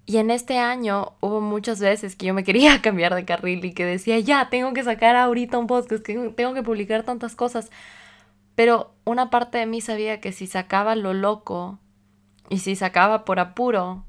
Y 0.10 0.18
en 0.18 0.32
este 0.32 0.58
año 0.58 1.13
hubo 1.20 1.39
muchas 1.39 1.80
veces 1.80 2.16
que 2.16 2.25
yo 2.25 2.34
me 2.34 2.44
quería 2.44 2.82
cambiar 2.82 3.13
de 3.13 3.25
carril 3.25 3.63
y 3.63 3.75
que 3.75 3.86
decía, 3.86 4.18
ya, 4.18 4.50
tengo 4.50 4.74
que 4.74 4.84
sacar 4.84 5.16
ahorita 5.16 5.60
un 5.60 5.68
podcast, 5.68 6.04
que 6.04 6.34
tengo 6.36 6.56
que 6.56 6.63
publicar 6.63 7.04
tantas 7.04 7.36
cosas. 7.36 7.70
Pero 8.56 8.96
una 9.06 9.30
parte 9.30 9.60
de 9.60 9.68
mí 9.68 9.82
sabía 9.82 10.20
que 10.20 10.32
si 10.32 10.48
sacaba 10.48 10.96
lo 10.96 11.13
loco 11.13 11.78
y 12.50 12.58
si 12.58 12.75
sacaba 12.75 13.24
por 13.24 13.39
apuro, 13.39 14.04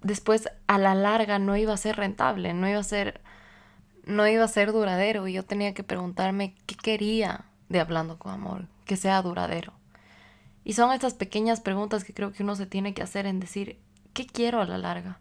después 0.00 0.48
a 0.66 0.78
la 0.78 0.94
larga 0.94 1.38
no 1.38 1.54
iba 1.54 1.74
a 1.74 1.76
ser 1.76 1.96
rentable, 1.96 2.54
no 2.54 2.66
iba 2.66 2.80
a 2.80 2.82
ser 2.82 3.20
no 4.06 4.26
iba 4.26 4.44
a 4.44 4.48
ser 4.48 4.72
duradero 4.72 5.28
y 5.28 5.34
yo 5.34 5.44
tenía 5.44 5.74
que 5.74 5.84
preguntarme 5.84 6.54
qué 6.64 6.76
quería 6.76 7.44
de 7.68 7.80
hablando 7.80 8.18
con 8.18 8.32
amor, 8.32 8.68
que 8.86 8.96
sea 8.96 9.20
duradero. 9.20 9.74
Y 10.64 10.72
son 10.72 10.92
estas 10.92 11.12
pequeñas 11.12 11.60
preguntas 11.60 12.04
que 12.04 12.14
creo 12.14 12.32
que 12.32 12.42
uno 12.42 12.56
se 12.56 12.64
tiene 12.64 12.94
que 12.94 13.02
hacer 13.02 13.26
en 13.26 13.38
decir, 13.38 13.78
¿qué 14.20 14.26
quiero 14.26 14.60
a 14.60 14.66
la 14.66 14.76
larga? 14.76 15.18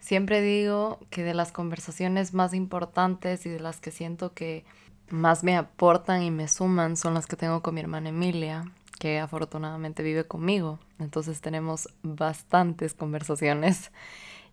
Siempre 0.00 0.42
digo 0.42 0.98
que 1.08 1.22
de 1.22 1.32
las 1.32 1.50
conversaciones 1.50 2.34
más 2.34 2.52
importantes 2.52 3.46
y 3.46 3.48
de 3.48 3.60
las 3.60 3.80
que 3.80 3.90
siento 3.90 4.34
que 4.34 4.64
más 5.08 5.44
me 5.44 5.56
aportan 5.56 6.22
y 6.22 6.30
me 6.30 6.46
suman 6.46 6.98
son 6.98 7.14
las 7.14 7.26
que 7.26 7.36
tengo 7.36 7.62
con 7.62 7.74
mi 7.74 7.80
hermana 7.80 8.10
Emilia, 8.10 8.70
que 8.98 9.18
afortunadamente 9.18 10.02
vive 10.02 10.24
conmigo. 10.24 10.78
Entonces 10.98 11.40
tenemos 11.40 11.88
bastantes 12.02 12.92
conversaciones. 12.92 13.92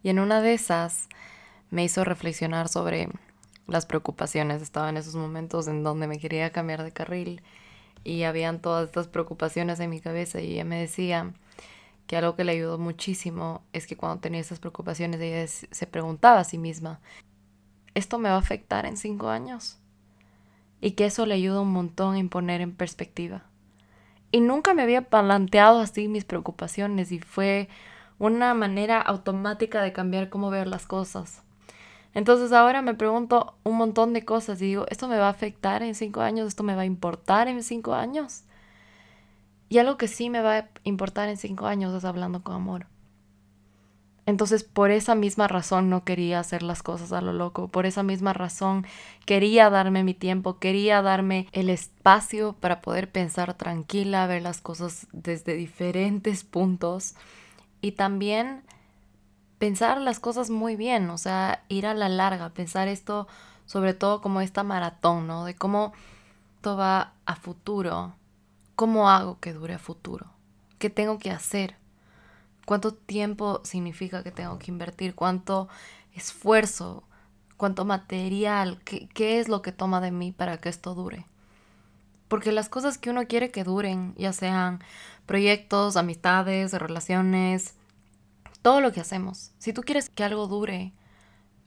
Y 0.04 0.10
en 0.10 0.20
una 0.20 0.42
de 0.42 0.54
esas 0.54 1.10
me 1.70 1.84
hizo 1.84 2.06
reflexionar 2.06 2.70
sobre 2.70 3.10
las 3.68 3.86
preocupaciones. 3.86 4.62
Estaba 4.62 4.90
en 4.90 4.96
esos 4.96 5.16
momentos 5.16 5.68
en 5.68 5.84
donde 5.84 6.08
me 6.08 6.20
quería 6.20 6.52
cambiar 6.52 6.84
de 6.84 6.94
carril 6.94 7.42
y 8.06 8.24
habían 8.24 8.62
todas 8.62 8.86
estas 8.86 9.08
preocupaciones 9.08 9.82
en 9.82 9.90
mi 9.90 10.00
cabeza 10.00 10.40
y 10.40 10.54
ella 10.54 10.64
me 10.64 10.80
decía 10.80 11.34
que 12.08 12.18
algo 12.18 12.36
que 12.36 12.46
le 12.46 12.54
ayudó 12.54 12.78
muchísimo 12.78 13.62
es 13.74 13.86
que 13.86 13.98
cuando 13.98 14.22
tenía 14.22 14.40
esas 14.40 14.60
preocupaciones 14.60 15.20
ella 15.20 15.46
se 15.48 15.88
preguntaba 15.88 16.40
a 16.40 16.46
sí 16.46 16.58
misma, 16.58 17.02
¿esto 17.94 18.18
me 18.18 18.30
va 18.30 18.36
a 18.36 18.40
afectar 18.40 18.86
en 18.86 18.98
cinco 18.98 19.30
años? 19.30 19.78
Y 20.80 20.92
que 20.92 21.06
eso 21.06 21.26
le 21.26 21.36
ayuda 21.36 21.62
un 21.62 21.72
montón 21.72 22.16
a 22.16 22.20
imponer 22.20 22.62
en 22.62 22.74
perspectiva. 22.74 23.44
Y 24.32 24.40
nunca 24.40 24.74
me 24.74 24.84
había 24.84 25.04
planteado 25.04 25.80
así 25.80 26.08
mis 26.08 26.26
preocupaciones 26.26 27.12
y 27.12 27.20
fue 27.20 27.68
una 28.20 28.54
manera 28.54 29.02
automática 29.02 29.82
de 29.82 29.94
cambiar 29.94 30.30
cómo 30.30 30.50
ver 30.50 30.68
las 30.68 30.86
cosas. 30.86 31.44
Entonces 32.14 32.52
ahora 32.52 32.82
me 32.82 32.94
pregunto 32.94 33.56
un 33.64 33.78
montón 33.78 34.14
de 34.14 34.26
cosas 34.26 34.62
y 34.62 34.66
digo, 34.66 34.86
¿esto 34.90 35.08
me 35.08 35.18
va 35.18 35.28
a 35.28 35.32
afectar 35.32 35.84
en 35.84 35.94
cinco 35.94 36.22
años? 36.22 36.48
¿Esto 36.48 36.64
me 36.64 36.76
va 36.76 36.82
a 36.82 36.86
importar 36.86 37.48
en 37.48 37.62
cinco 37.64 37.94
años? 37.94 38.44
Y 39.70 39.80
algo 39.80 39.98
que 39.98 40.08
sí 40.08 40.30
me 40.30 40.42
va 40.42 40.58
a 40.58 40.70
importar 40.84 41.30
en 41.30 41.38
cinco 41.38 41.68
años 41.68 41.94
es 41.94 42.06
hablando 42.06 42.44
con 42.44 42.56
amor. 42.56 42.88
Entonces, 44.28 44.66
por 44.66 44.92
esa 44.92 45.16
misma 45.16 45.48
razón 45.48 45.90
no 45.90 46.04
quería 46.04 46.42
hacer 46.42 46.62
las 46.62 46.84
cosas 46.84 47.14
a 47.14 47.22
lo 47.22 47.32
loco, 47.32 47.70
por 47.70 47.86
esa 47.86 48.04
misma 48.04 48.34
razón 48.34 48.86
quería 49.26 49.70
darme 49.70 50.04
mi 50.04 50.14
tiempo, 50.14 50.60
quería 50.60 51.02
darme 51.02 51.48
el 51.54 51.70
espacio 51.70 52.52
para 52.52 52.82
poder 52.82 53.10
pensar 53.10 53.54
tranquila, 53.54 54.28
ver 54.28 54.42
las 54.42 54.60
cosas 54.60 55.08
desde 55.14 55.54
diferentes 55.54 56.44
puntos 56.44 57.16
y 57.80 57.94
también 57.94 58.64
pensar 59.60 60.02
las 60.02 60.20
cosas 60.20 60.50
muy 60.50 60.76
bien, 60.76 61.10
o 61.10 61.18
sea, 61.18 61.64
ir 61.70 61.88
a 61.88 61.94
la 61.94 62.10
larga, 62.10 62.50
pensar 62.50 62.90
esto 62.90 63.30
sobre 63.66 63.94
todo 63.94 64.22
como 64.22 64.42
esta 64.42 64.64
maratón, 64.64 65.28
¿no? 65.28 65.46
De 65.46 65.56
cómo 65.56 65.94
todo 66.60 66.76
va 66.76 67.14
a 67.26 67.36
futuro, 67.36 68.14
cómo 68.78 69.10
hago 69.10 69.40
que 69.40 69.54
dure 69.54 69.74
a 69.74 69.80
futuro, 69.80 70.28
qué 70.78 70.92
tengo 70.92 71.18
que 71.18 71.32
hacer, 71.32 71.76
cuánto 72.64 72.94
tiempo 72.94 73.60
significa 73.64 74.22
que 74.22 74.32
tengo 74.32 74.60
que 74.60 74.70
invertir, 74.70 75.16
cuánto 75.16 75.68
esfuerzo, 76.14 77.04
cuánto 77.58 77.86
material, 77.86 78.80
qué, 78.86 79.10
qué 79.10 79.40
es 79.40 79.50
lo 79.50 79.64
que 79.64 79.72
toma 79.72 80.00
de 80.00 80.12
mí 80.12 80.32
para 80.32 80.60
que 80.60 80.70
esto 80.70 80.94
dure. 80.94 81.26
Porque 82.28 82.52
las 82.52 82.70
cosas 82.70 83.00
que 83.00 83.10
uno 83.10 83.26
quiere 83.26 83.50
que 83.50 83.64
duren, 83.64 84.14
ya 84.16 84.32
sean 84.32 84.84
proyectos, 85.26 85.98
amistades, 85.98 86.72
relaciones, 86.74 87.74
todo 88.62 88.80
lo 88.80 88.92
que 88.92 89.02
hacemos. 89.02 89.54
Si 89.58 89.74
tú 89.74 89.82
quieres 89.82 90.12
que 90.12 90.24
algo 90.24 90.46
dure, 90.46 90.94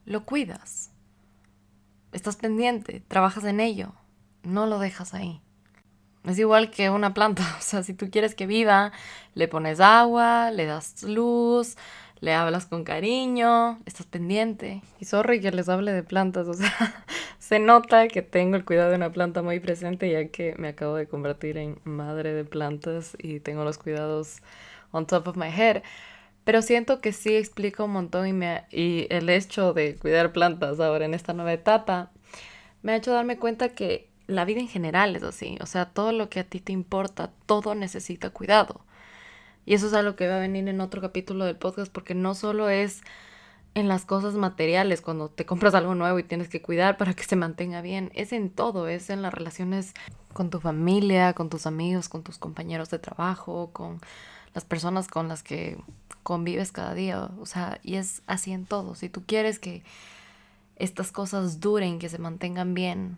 lo 0.05 0.23
cuidas. 0.23 0.91
Estás 2.13 2.37
pendiente, 2.37 3.03
trabajas 3.09 3.43
en 3.43 3.59
ello, 3.59 3.95
no 4.43 4.65
lo 4.65 4.79
dejas 4.79 5.13
ahí. 5.13 5.41
Es 6.25 6.37
igual 6.37 6.69
que 6.69 6.89
una 6.89 7.13
planta, 7.13 7.43
o 7.57 7.61
sea, 7.61 7.83
si 7.83 7.93
tú 7.93 8.09
quieres 8.11 8.35
que 8.35 8.45
viva, 8.45 8.91
le 9.33 9.47
pones 9.47 9.79
agua, 9.79 10.51
le 10.51 10.65
das 10.65 11.03
luz, 11.03 11.77
le 12.19 12.33
hablas 12.33 12.67
con 12.67 12.83
cariño, 12.83 13.79
estás 13.85 14.05
pendiente. 14.05 14.83
Y 14.99 15.05
sorry 15.05 15.41
que 15.41 15.51
les 15.51 15.67
hable 15.69 15.91
de 15.91 16.03
plantas, 16.03 16.47
o 16.47 16.53
sea, 16.53 16.71
se 17.39 17.59
nota 17.59 18.07
que 18.07 18.21
tengo 18.21 18.55
el 18.55 18.65
cuidado 18.65 18.91
de 18.91 18.97
una 18.97 19.11
planta 19.11 19.41
muy 19.41 19.59
presente 19.59 20.09
ya 20.11 20.27
que 20.27 20.53
me 20.57 20.69
acabo 20.69 20.95
de 20.95 21.07
convertir 21.07 21.57
en 21.57 21.79
madre 21.83 22.33
de 22.33 22.45
plantas 22.45 23.17
y 23.19 23.39
tengo 23.39 23.63
los 23.63 23.79
cuidados 23.79 24.41
on 24.91 25.07
top 25.07 25.27
of 25.29 25.37
my 25.37 25.47
head. 25.49 25.81
Pero 26.43 26.61
siento 26.61 27.01
que 27.01 27.13
sí 27.13 27.35
explica 27.35 27.83
un 27.83 27.91
montón 27.91 28.27
y, 28.27 28.33
me, 28.33 28.65
y 28.71 29.07
el 29.09 29.29
hecho 29.29 29.73
de 29.73 29.95
cuidar 29.95 30.31
plantas 30.33 30.79
ahora 30.79 31.05
en 31.05 31.13
esta 31.13 31.33
nueva 31.33 31.53
etapa 31.53 32.11
me 32.83 32.93
ha 32.93 32.95
hecho 32.95 33.11
darme 33.11 33.37
cuenta 33.37 33.69
que 33.69 34.10
la 34.31 34.45
vida 34.45 34.59
en 34.59 34.67
general 34.67 35.15
es 35.15 35.23
así. 35.23 35.57
O 35.61 35.65
sea, 35.65 35.85
todo 35.85 36.11
lo 36.11 36.29
que 36.29 36.39
a 36.39 36.43
ti 36.43 36.59
te 36.59 36.71
importa, 36.71 37.31
todo 37.45 37.75
necesita 37.75 38.29
cuidado. 38.29 38.81
Y 39.65 39.73
eso 39.75 39.87
es 39.87 39.93
algo 39.93 40.15
que 40.15 40.27
va 40.27 40.37
a 40.37 40.39
venir 40.39 40.67
en 40.67 40.81
otro 40.81 41.01
capítulo 41.01 41.45
del 41.45 41.57
podcast 41.57 41.91
porque 41.91 42.15
no 42.15 42.33
solo 42.33 42.69
es 42.69 43.01
en 43.73 43.87
las 43.87 44.05
cosas 44.05 44.33
materiales, 44.33 45.01
cuando 45.01 45.29
te 45.29 45.45
compras 45.45 45.75
algo 45.75 45.95
nuevo 45.95 46.19
y 46.19 46.23
tienes 46.23 46.49
que 46.49 46.61
cuidar 46.61 46.97
para 46.97 47.13
que 47.13 47.23
se 47.23 47.37
mantenga 47.37 47.81
bien, 47.81 48.11
es 48.15 48.33
en 48.33 48.49
todo, 48.49 48.87
es 48.87 49.09
en 49.09 49.21
las 49.21 49.33
relaciones 49.33 49.93
con 50.33 50.49
tu 50.49 50.59
familia, 50.59 51.33
con 51.33 51.49
tus 51.49 51.65
amigos, 51.65 52.09
con 52.09 52.23
tus 52.23 52.37
compañeros 52.37 52.89
de 52.89 52.99
trabajo, 52.99 53.69
con 53.71 54.01
las 54.53 54.65
personas 54.65 55.07
con 55.07 55.29
las 55.29 55.43
que 55.43 55.77
convives 56.23 56.71
cada 56.71 56.93
día, 56.93 57.31
o 57.39 57.45
sea, 57.45 57.79
y 57.81 57.95
es 57.95 58.23
así 58.27 58.51
en 58.51 58.65
todo. 58.65 58.95
Si 58.95 59.07
tú 59.07 59.23
quieres 59.25 59.59
que 59.59 59.83
estas 60.75 61.11
cosas 61.11 61.59
duren, 61.61 61.99
que 61.99 62.09
se 62.09 62.17
mantengan 62.17 62.73
bien, 62.73 63.17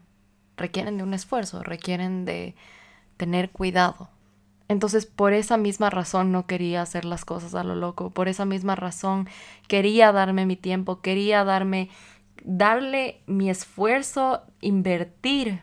requieren 0.57 0.97
de 0.97 1.03
un 1.03 1.13
esfuerzo, 1.13 1.63
requieren 1.63 2.25
de 2.25 2.55
tener 3.17 3.51
cuidado. 3.51 4.09
Entonces, 4.67 5.05
por 5.05 5.33
esa 5.33 5.57
misma 5.57 5.89
razón 5.89 6.31
no 6.31 6.47
quería 6.47 6.81
hacer 6.81 7.05
las 7.05 7.25
cosas 7.25 7.53
a 7.53 7.63
lo 7.63 7.75
loco, 7.75 8.11
por 8.11 8.27
esa 8.27 8.45
misma 8.45 8.75
razón 8.75 9.27
quería 9.67 10.11
darme 10.11 10.45
mi 10.45 10.55
tiempo, 10.55 11.01
quería 11.01 11.43
darme 11.43 11.89
darle 12.43 13.21
mi 13.25 13.49
esfuerzo, 13.49 14.41
invertir 14.61 15.61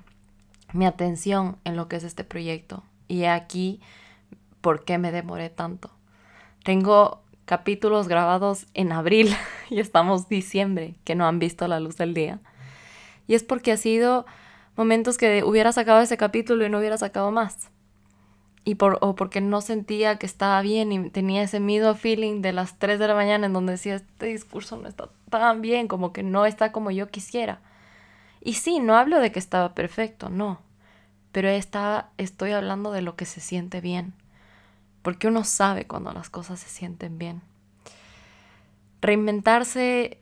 mi 0.73 0.87
atención 0.87 1.59
en 1.65 1.77
lo 1.77 1.89
que 1.89 1.97
es 1.97 2.05
este 2.05 2.25
proyecto. 2.25 2.83
Y 3.09 3.25
aquí 3.25 3.81
por 4.61 4.85
qué 4.85 4.99
me 4.99 5.13
demoré 5.13 5.51
tanto. 5.51 5.91
Tengo 6.65 7.23
capítulos 7.45 8.09
grabados 8.09 8.67
en 8.75 8.93
abril 8.93 9.35
y 9.71 9.81
estamos 9.81 10.29
diciembre 10.29 10.95
que 11.05 11.15
no 11.15 11.27
han 11.27 11.39
visto 11.39 11.67
la 11.69 11.81
luz 11.81 11.97
del 11.97 12.15
día. 12.15 12.41
Y 13.27 13.35
es 13.35 13.45
porque 13.45 13.73
ha 13.73 13.77
sido 13.77 14.27
momentos 14.81 15.19
que 15.19 15.45
hubiera 15.45 15.73
sacado 15.73 16.01
ese 16.01 16.17
capítulo 16.17 16.65
y 16.65 16.71
no 16.71 16.79
hubiera 16.79 16.97
sacado 16.97 17.31
más. 17.31 17.69
Y 18.65 18.77
por, 18.77 18.97
o 19.03 19.15
porque 19.15 19.43
no 19.43 19.61
sentía 19.61 20.17
que 20.17 20.25
estaba 20.25 20.63
bien 20.63 20.91
y 20.91 21.11
tenía 21.11 21.43
ese 21.43 21.61
miedo 21.61 21.95
feeling 21.95 22.41
de 22.41 22.55
las 22.55 22.79
3 22.79 22.99
de 22.99 23.07
la 23.07 23.15
mañana 23.15 23.45
en 23.45 23.53
donde 23.53 23.73
decía, 23.73 23.97
este 23.97 24.25
discurso 24.25 24.79
no 24.79 24.89
está 24.89 25.11
tan 25.29 25.61
bien, 25.61 25.87
como 25.87 26.15
que 26.15 26.23
no 26.23 26.47
está 26.47 26.73
como 26.73 26.91
yo 26.91 27.11
quisiera. 27.11 27.61
Y 28.41 28.55
sí, 28.55 28.81
no 28.81 28.97
hablo 28.97 29.21
de 29.21 29.31
que 29.33 29.39
estaba 29.39 29.75
perfecto, 29.75 30.31
no. 30.31 30.63
Pero 31.31 31.51
estaba, 31.51 32.09
estoy 32.17 32.53
hablando 32.53 32.91
de 32.91 33.03
lo 33.03 33.17
que 33.17 33.27
se 33.27 33.43
siente 33.43 33.83
bien. 33.83 34.15
Porque 35.03 35.29
uno 35.29 35.45
sabe 35.45 35.87
cuando 35.87 36.11
las 36.15 36.31
cosas 36.31 36.59
se 36.59 36.71
sienten 36.71 37.19
bien. 37.19 37.43
Reinventarse 39.03 40.17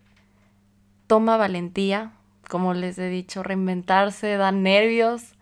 toma 1.06 1.36
valentía, 1.36 2.17
como 2.48 2.74
les 2.74 2.98
he 2.98 3.08
dicho, 3.08 3.42
reinventarse 3.42 4.36
da 4.36 4.50
nervios, 4.50 5.34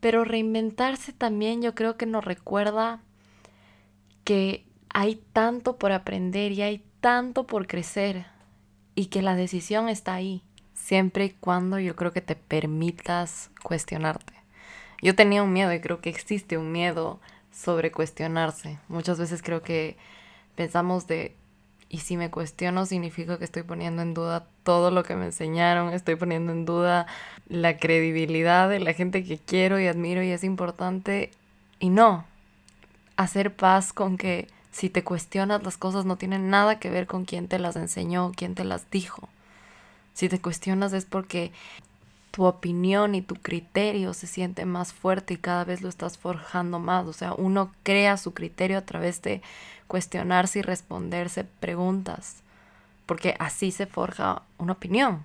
pero 0.00 0.24
reinventarse 0.24 1.12
también 1.12 1.62
yo 1.62 1.74
creo 1.74 1.96
que 1.96 2.06
nos 2.06 2.24
recuerda 2.24 3.00
que 4.24 4.64
hay 4.90 5.16
tanto 5.32 5.78
por 5.78 5.92
aprender 5.92 6.52
y 6.52 6.62
hay 6.62 6.84
tanto 7.00 7.46
por 7.46 7.66
crecer 7.66 8.26
y 8.94 9.06
que 9.06 9.22
la 9.22 9.34
decisión 9.34 9.88
está 9.88 10.14
ahí, 10.14 10.42
siempre 10.74 11.26
y 11.26 11.30
cuando 11.30 11.78
yo 11.78 11.96
creo 11.96 12.12
que 12.12 12.20
te 12.20 12.36
permitas 12.36 13.50
cuestionarte. 13.62 14.34
Yo 15.02 15.14
tenía 15.14 15.42
un 15.42 15.52
miedo 15.52 15.72
y 15.72 15.80
creo 15.80 16.00
que 16.00 16.10
existe 16.10 16.56
un 16.56 16.72
miedo 16.72 17.20
sobre 17.52 17.92
cuestionarse. 17.92 18.78
Muchas 18.88 19.18
veces 19.18 19.42
creo 19.42 19.62
que 19.62 19.96
pensamos 20.54 21.06
de 21.06 21.36
y 21.88 21.98
si 21.98 22.16
me 22.16 22.30
cuestiono 22.30 22.84
significa 22.86 23.38
que 23.38 23.44
estoy 23.44 23.62
poniendo 23.62 24.02
en 24.02 24.14
duda 24.14 24.46
todo 24.64 24.90
lo 24.90 25.04
que 25.04 25.14
me 25.14 25.26
enseñaron, 25.26 25.92
estoy 25.92 26.16
poniendo 26.16 26.52
en 26.52 26.64
duda 26.64 27.06
la 27.48 27.78
credibilidad 27.78 28.68
de 28.68 28.80
la 28.80 28.92
gente 28.92 29.24
que 29.24 29.38
quiero 29.38 29.78
y 29.78 29.86
admiro 29.86 30.22
y 30.22 30.30
es 30.30 30.42
importante. 30.42 31.30
Y 31.78 31.90
no, 31.90 32.24
hacer 33.16 33.54
paz 33.54 33.92
con 33.92 34.16
que 34.16 34.48
si 34.72 34.90
te 34.90 35.04
cuestionas 35.04 35.62
las 35.62 35.78
cosas 35.78 36.04
no 36.04 36.16
tienen 36.16 36.50
nada 36.50 36.78
que 36.78 36.90
ver 36.90 37.06
con 37.06 37.24
quién 37.24 37.48
te 37.48 37.58
las 37.58 37.76
enseñó, 37.76 38.32
quién 38.34 38.54
te 38.54 38.64
las 38.64 38.90
dijo. 38.90 39.28
Si 40.12 40.28
te 40.28 40.40
cuestionas 40.40 40.92
es 40.92 41.04
porque 41.04 41.52
tu 42.36 42.44
opinión 42.44 43.14
y 43.14 43.22
tu 43.22 43.34
criterio 43.36 44.12
se 44.12 44.26
siente 44.26 44.66
más 44.66 44.92
fuerte 44.92 45.32
y 45.32 45.38
cada 45.38 45.64
vez 45.64 45.80
lo 45.80 45.88
estás 45.88 46.18
forjando 46.18 46.78
más. 46.78 47.06
O 47.06 47.14
sea, 47.14 47.32
uno 47.32 47.72
crea 47.82 48.18
su 48.18 48.34
criterio 48.34 48.76
a 48.76 48.82
través 48.82 49.22
de 49.22 49.40
cuestionarse 49.86 50.58
y 50.58 50.62
responderse 50.62 51.44
preguntas, 51.44 52.42
porque 53.06 53.36
así 53.38 53.70
se 53.70 53.86
forja 53.86 54.42
una 54.58 54.74
opinión. 54.74 55.24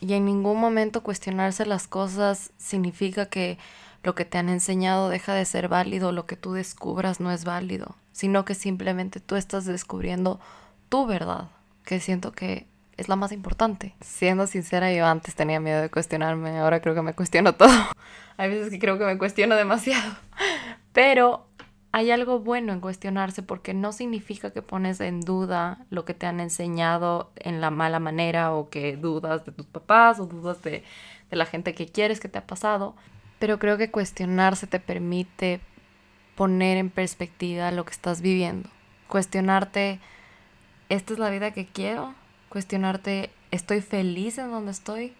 Y 0.00 0.14
en 0.14 0.24
ningún 0.24 0.58
momento 0.58 1.04
cuestionarse 1.04 1.64
las 1.64 1.86
cosas 1.86 2.50
significa 2.58 3.26
que 3.26 3.56
lo 4.02 4.16
que 4.16 4.24
te 4.24 4.36
han 4.36 4.48
enseñado 4.48 5.10
deja 5.10 5.32
de 5.32 5.44
ser 5.44 5.68
válido, 5.68 6.10
lo 6.10 6.26
que 6.26 6.34
tú 6.34 6.54
descubras 6.54 7.20
no 7.20 7.30
es 7.30 7.44
válido, 7.44 7.94
sino 8.10 8.44
que 8.44 8.56
simplemente 8.56 9.20
tú 9.20 9.36
estás 9.36 9.64
descubriendo 9.64 10.40
tu 10.88 11.06
verdad, 11.06 11.50
que 11.84 12.00
siento 12.00 12.32
que 12.32 12.66
es 13.00 13.08
la 13.08 13.16
más 13.16 13.32
importante. 13.32 13.94
Siendo 14.00 14.46
sincera, 14.46 14.92
yo 14.92 15.06
antes 15.06 15.34
tenía 15.34 15.58
miedo 15.58 15.80
de 15.80 15.90
cuestionarme, 15.90 16.58
ahora 16.58 16.80
creo 16.80 16.94
que 16.94 17.02
me 17.02 17.14
cuestiono 17.14 17.54
todo. 17.54 17.70
Hay 18.36 18.50
veces 18.50 18.70
que 18.70 18.78
creo 18.78 18.98
que 18.98 19.04
me 19.04 19.18
cuestiono 19.18 19.56
demasiado, 19.56 20.16
pero 20.92 21.46
hay 21.92 22.12
algo 22.12 22.38
bueno 22.38 22.72
en 22.72 22.80
cuestionarse 22.80 23.42
porque 23.42 23.74
no 23.74 23.92
significa 23.92 24.52
que 24.52 24.62
pones 24.62 25.00
en 25.00 25.20
duda 25.20 25.84
lo 25.90 26.04
que 26.04 26.14
te 26.14 26.26
han 26.26 26.38
enseñado 26.38 27.32
en 27.36 27.60
la 27.60 27.70
mala 27.70 27.98
manera 27.98 28.52
o 28.52 28.70
que 28.70 28.96
dudas 28.96 29.44
de 29.44 29.52
tus 29.52 29.66
papás 29.66 30.20
o 30.20 30.26
dudas 30.26 30.62
de, 30.62 30.84
la 31.30 31.46
gente 31.46 31.74
que 31.74 31.86
quieres 31.86 32.20
que 32.20 32.28
te 32.28 32.38
ha 32.38 32.46
pasado. 32.46 32.94
Pero 33.40 33.58
creo 33.58 33.76
que 33.76 33.90
cuestionarse 33.90 34.68
te 34.68 34.78
permite 34.78 35.60
poner 36.36 36.76
en 36.76 36.90
perspectiva 36.90 37.72
lo 37.72 37.84
que 37.84 37.92
estás 37.92 38.20
viviendo. 38.20 38.68
Cuestionarte, 39.08 39.98
¿esta 40.88 41.12
es 41.12 41.18
la 41.18 41.30
vida 41.30 41.50
que 41.50 41.66
quiero? 41.66 42.14
Cuestionarte, 42.50 43.30
¿estoy 43.52 43.80
feliz 43.80 44.36
en 44.36 44.50
donde 44.50 44.72
estoy? 44.72 45.14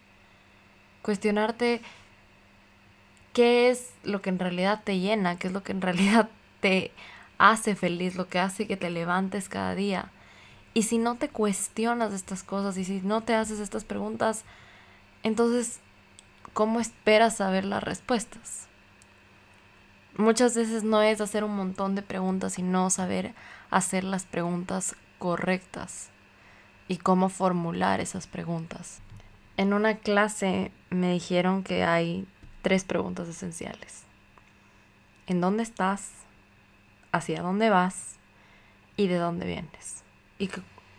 Cuestionarte, 1.01 1.81
¿qué 3.33 3.69
es 3.69 3.93
lo 4.03 4.21
que 4.21 4.29
en 4.29 4.37
realidad 4.37 4.81
te 4.83 4.99
llena? 4.99 5.39
¿Qué 5.39 5.47
es 5.47 5.53
lo 5.53 5.63
que 5.63 5.71
en 5.71 5.81
realidad 5.81 6.29
te 6.59 6.91
hace 7.41 7.75
feliz, 7.75 8.15
lo 8.15 8.27
que 8.27 8.37
hace 8.37 8.67
que 8.67 8.77
te 8.77 8.89
levantes 8.89 9.49
cada 9.49 9.73
día. 9.75 10.11
Y 10.73 10.83
si 10.83 10.99
no 10.99 11.15
te 11.15 11.27
cuestionas 11.27 12.13
estas 12.13 12.43
cosas 12.43 12.77
y 12.77 12.85
si 12.85 13.01
no 13.01 13.21
te 13.21 13.33
haces 13.33 13.59
estas 13.59 13.83
preguntas, 13.83 14.43
entonces, 15.23 15.79
¿cómo 16.53 16.79
esperas 16.79 17.37
saber 17.37 17.65
las 17.65 17.83
respuestas? 17.83 18.67
Muchas 20.17 20.55
veces 20.55 20.83
no 20.83 21.01
es 21.01 21.19
hacer 21.19 21.43
un 21.43 21.55
montón 21.55 21.95
de 21.95 22.01
preguntas, 22.01 22.53
sino 22.53 22.89
saber 22.89 23.33
hacer 23.69 24.03
las 24.03 24.25
preguntas 24.25 24.95
correctas 25.17 26.09
y 26.91 26.97
cómo 26.97 27.29
formular 27.29 28.01
esas 28.01 28.27
preguntas. 28.27 28.99
En 29.55 29.71
una 29.71 29.97
clase 29.97 30.71
me 30.89 31.13
dijeron 31.13 31.63
que 31.63 31.85
hay 31.85 32.27
tres 32.63 32.83
preguntas 32.83 33.29
esenciales. 33.29 34.03
¿En 35.27 35.39
dónde 35.39 35.63
estás? 35.63 36.11
hacia 37.11 37.41
dónde 37.41 37.69
vas 37.69 38.15
y 38.95 39.07
de 39.07 39.15
dónde 39.15 39.45
vienes. 39.45 40.03
Y, 40.39 40.49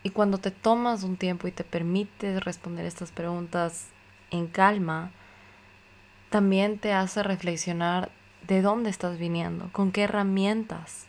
y 0.02 0.10
cuando 0.10 0.38
te 0.38 0.50
tomas 0.50 1.02
un 1.02 1.16
tiempo 1.16 1.48
y 1.48 1.52
te 1.52 1.64
permites 1.64 2.44
responder 2.44 2.86
estas 2.86 3.10
preguntas 3.10 3.88
en 4.30 4.46
calma, 4.46 5.10
también 6.30 6.78
te 6.78 6.92
hace 6.92 7.22
reflexionar 7.22 8.10
de 8.46 8.62
dónde 8.62 8.90
estás 8.90 9.18
viniendo, 9.18 9.70
con 9.72 9.92
qué 9.92 10.02
herramientas 10.02 11.06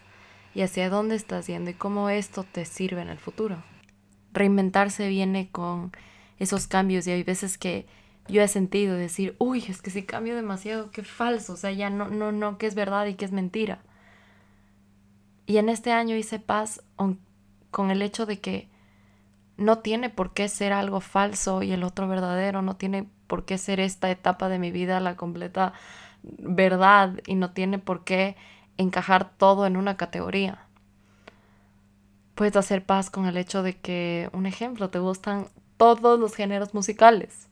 y 0.54 0.62
hacia 0.62 0.90
dónde 0.90 1.16
estás 1.16 1.48
yendo 1.48 1.72
y 1.72 1.74
cómo 1.74 2.10
esto 2.10 2.44
te 2.44 2.66
sirve 2.66 3.02
en 3.02 3.10
el 3.10 3.18
futuro. 3.18 3.58
Reinventarse 4.34 5.08
viene 5.08 5.50
con 5.52 5.92
esos 6.40 6.68
cambios 6.68 7.08
y 7.08 7.12
hay 7.12 7.24
veces 7.24 7.58
que 7.58 7.86
yo 8.28 8.42
he 8.42 8.48
sentido 8.48 8.96
decir, 8.96 9.36
uy, 9.40 9.64
es 9.68 9.82
que 9.82 9.92
si 9.92 10.04
cambio 10.04 10.36
demasiado, 10.36 10.92
qué 10.92 11.04
falso, 11.04 11.54
o 11.54 11.58
sea, 11.58 11.72
ya 11.72 11.90
no, 11.90 12.10
no, 12.10 12.32
no, 12.32 12.58
qué 12.58 12.68
es 12.68 12.76
verdad 12.76 13.06
y 13.06 13.16
qué 13.16 13.26
es 13.26 13.32
mentira. 13.32 13.80
Y 15.46 15.58
en 15.58 15.70
este 15.70 15.92
año 15.92 16.16
hice 16.16 16.40
paz 16.40 16.82
con 17.72 17.92
el 17.92 18.02
hecho 18.02 18.26
de 18.26 18.40
que 18.40 18.70
no 19.58 19.80
tiene 19.80 20.10
por 20.10 20.34
qué 20.34 20.48
ser 20.48 20.74
algo 20.74 21.02
falso 21.02 21.64
y 21.64 21.72
el 21.72 21.84
otro 21.84 22.08
verdadero, 22.08 22.62
no 22.62 22.76
tiene 22.76 23.08
por 23.28 23.46
qué 23.46 23.58
ser 23.58 23.80
esta 23.80 24.10
etapa 24.10 24.50
de 24.50 24.60
mi 24.60 24.72
vida 24.72 25.00
la 25.00 25.16
completa 25.16 25.74
verdad 26.24 27.20
y 27.28 27.36
no 27.36 27.52
tiene 27.52 27.80
por 27.80 28.04
qué 28.04 28.36
encajar 28.78 29.32
todo 29.38 29.66
en 29.66 29.78
una 29.78 29.98
categoría. 29.98 30.63
Puedes 32.36 32.56
hacer 32.56 32.86
paz 32.86 33.10
con 33.10 33.26
el 33.26 33.38
hecho 33.38 33.64
de 33.64 33.78
que, 33.78 34.30
un 34.34 34.46
ejemplo, 34.46 34.90
te 34.90 35.00
gustan 35.00 35.48
todos 35.78 36.20
los 36.20 36.36
géneros 36.36 36.74
musicales. 36.74 37.48